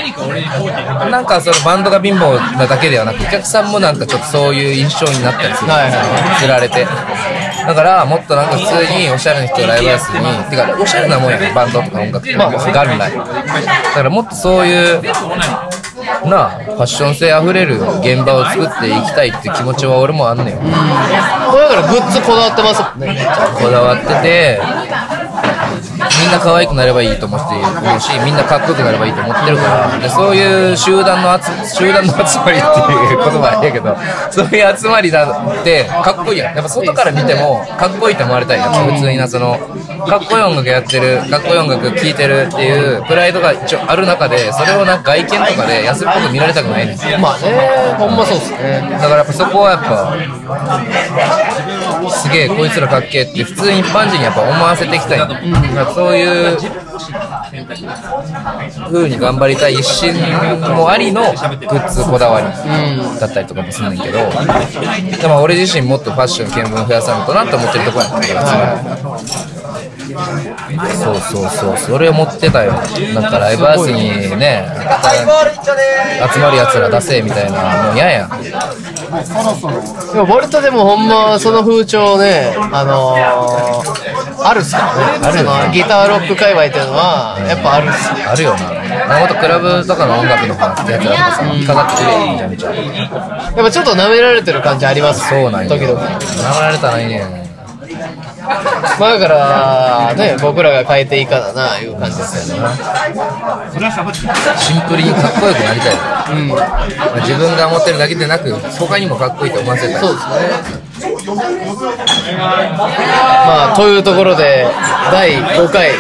[1.11, 5.71] なんかそのバンドが貧乏なだけではなくお客さんもなんかちょっとそういう印象になったりする。
[5.73, 6.87] はいはい釣られて。
[7.67, 13.11] だからもっとなんか普通におしゃれな人をライブハウスにてかおしゃれなもんやんバンドとか音楽って、まあ、元来だ
[13.95, 15.03] からもっとそういう
[16.29, 20.47] なあファッション性あふれる現場を作っていきたいって気持ちは俺もあんねん。
[20.47, 23.27] だからグッズこだわってますもんね。
[23.59, 25.22] こだわってて
[26.21, 29.99] みんな可愛くなればいいと思っているしみんなかっこよくなればいいと思ってるから。
[29.99, 33.97] でそういう集団の集集団の集まりっていう言葉あれやけど
[34.31, 36.55] そういう集まりだってかっこいいやん。
[36.55, 38.73] やっぱ外から見てもかっこいいと思われたいやん。
[38.73, 39.59] 普通になその
[40.09, 47.21] かっこいい音楽やってるかっこいい音楽聴いてるっていうプライドが一応ある中でそれをなんか外見とかで安っぽく見られたくないねん。
[47.21, 48.83] まあねほんまそうっすね。
[48.93, 50.15] だからやっぱそこはやっぱ
[52.11, 56.57] すげえこいつらかっけえって普通に一般人にやっぱ思わせていきたい、だからそういう
[58.91, 60.15] ふうに頑張りたい一心
[60.75, 62.47] もありのグッズこだわり
[63.21, 64.19] だったりとかもするんだけど、
[65.19, 69.62] でも俺自身もっとファッション見聞増やさないとなと思ってるところやったから
[70.13, 72.73] そうそうそうそれを持ってたよ。
[72.73, 72.81] な
[73.29, 74.67] んかライブハウスにね
[76.33, 78.31] 集まるやつら出せみたいなもう嫌やん。
[78.31, 78.51] で
[80.21, 85.51] もボルトでもほんまその風潮ねあのー、あるっすからねあるよね。
[85.61, 88.83] そのギターロック界隈っていうのはやっぱあるっすあるよな。
[89.19, 95.29] もっとクラブとかの音楽の方ってやつらとかさ飾ってくれよめちゃめちゃやっぱちょっと舐められてる感じあります。
[95.29, 95.69] そうなんよ。
[95.69, 96.01] 時々。
[96.01, 97.42] 舐められたらいいねん
[98.99, 102.69] まあだからね僕らが変えていいかだないう感じですよね。
[104.59, 110.01] シンプルにかっこよくなりたい、まあ自分が思ってるだけでなく他にもかっこいいと思わせたい。
[110.01, 110.33] そうですね。
[113.47, 114.67] まあというところで
[115.11, 115.91] 第5回。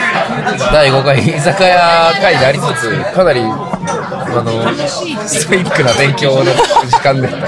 [0.72, 3.42] 第5回居酒屋会でありつつかなり
[4.34, 4.52] あの
[5.28, 7.42] ストイックな勉強の時間でこれ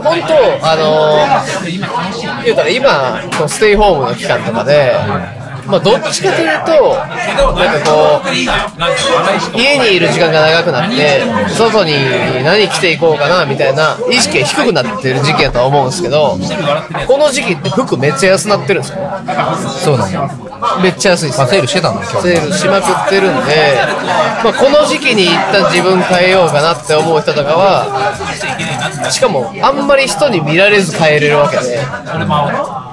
[0.00, 4.92] 本当あのー、言うたら今こうステイホームの期間とかで、
[5.66, 6.96] まあどっちかというと
[7.54, 8.22] なんかこ
[9.54, 11.22] う家にいる時間が長くなって
[11.54, 11.92] 外に
[12.44, 16.38] 何着ていこうかなみたいな意識が低くなってる時期やとは思うんですけど
[17.06, 18.98] この時期って服めっちゃ安なってるんですよ。
[19.84, 20.28] そうなんや
[20.82, 22.22] めっちゃ安いですまあセールしてたの今日。
[22.22, 23.74] セールしまくってるんで、
[24.44, 31.80] まあ、この時期に一旦自分変えようかなって思う人とかはしかもあんまり人に見られず帰れるわけで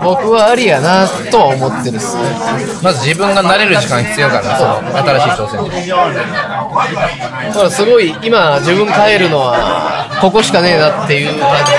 [0.04, 2.24] 僕はありやなとは思ってるっすね。
[2.82, 5.70] まず自分が慣れる時間必要からその新しい挑戦に。
[5.90, 11.72] だからすごい今自分帰るのはここしかねえなっていう感じ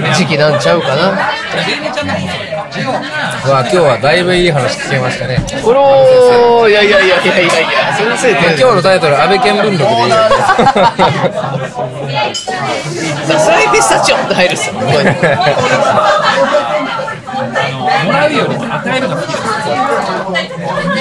[0.00, 1.10] の時期なんちゃうかな。
[1.10, 1.14] う
[2.80, 5.38] わ今日はだいぶいい話聞けましたね。
[5.62, 8.60] これをいやいやいやいやいやいや先生って。
[8.60, 10.16] 今日のタイトル安倍見聞録でいいよ。
[13.26, 14.80] さすがにピスタチオって入るっすよも
[18.12, 19.42] らうよりも与えるが好きです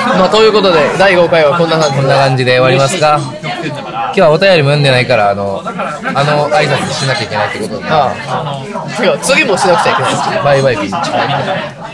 [0.08, 3.20] まあということで第5回はこんな感じこんな感じで終わりますか
[4.12, 7.82] 今日はお便りも読んでないからあのあの挨拶しなきゃいけないってこと。
[7.82, 8.60] でああ
[9.24, 10.24] 次もしなくちゃいけないです。
[10.44, 10.92] バイバイピンチ。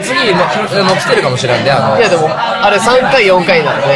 [0.02, 0.48] 次もあ
[0.90, 1.98] の来てるかもしれんであの。
[1.98, 3.88] いやでもあれ3回4回なんで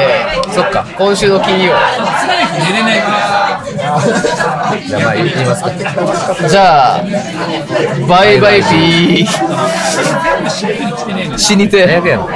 [0.53, 0.85] そっか。
[0.97, 1.73] 今週の金曜。
[1.73, 1.79] 寝
[2.77, 3.17] れないから
[4.85, 5.71] じゃあまあ言いますか。
[6.47, 7.03] じゃあ
[8.07, 9.27] バイバイピー。
[11.37, 12.27] 死にて早くやろ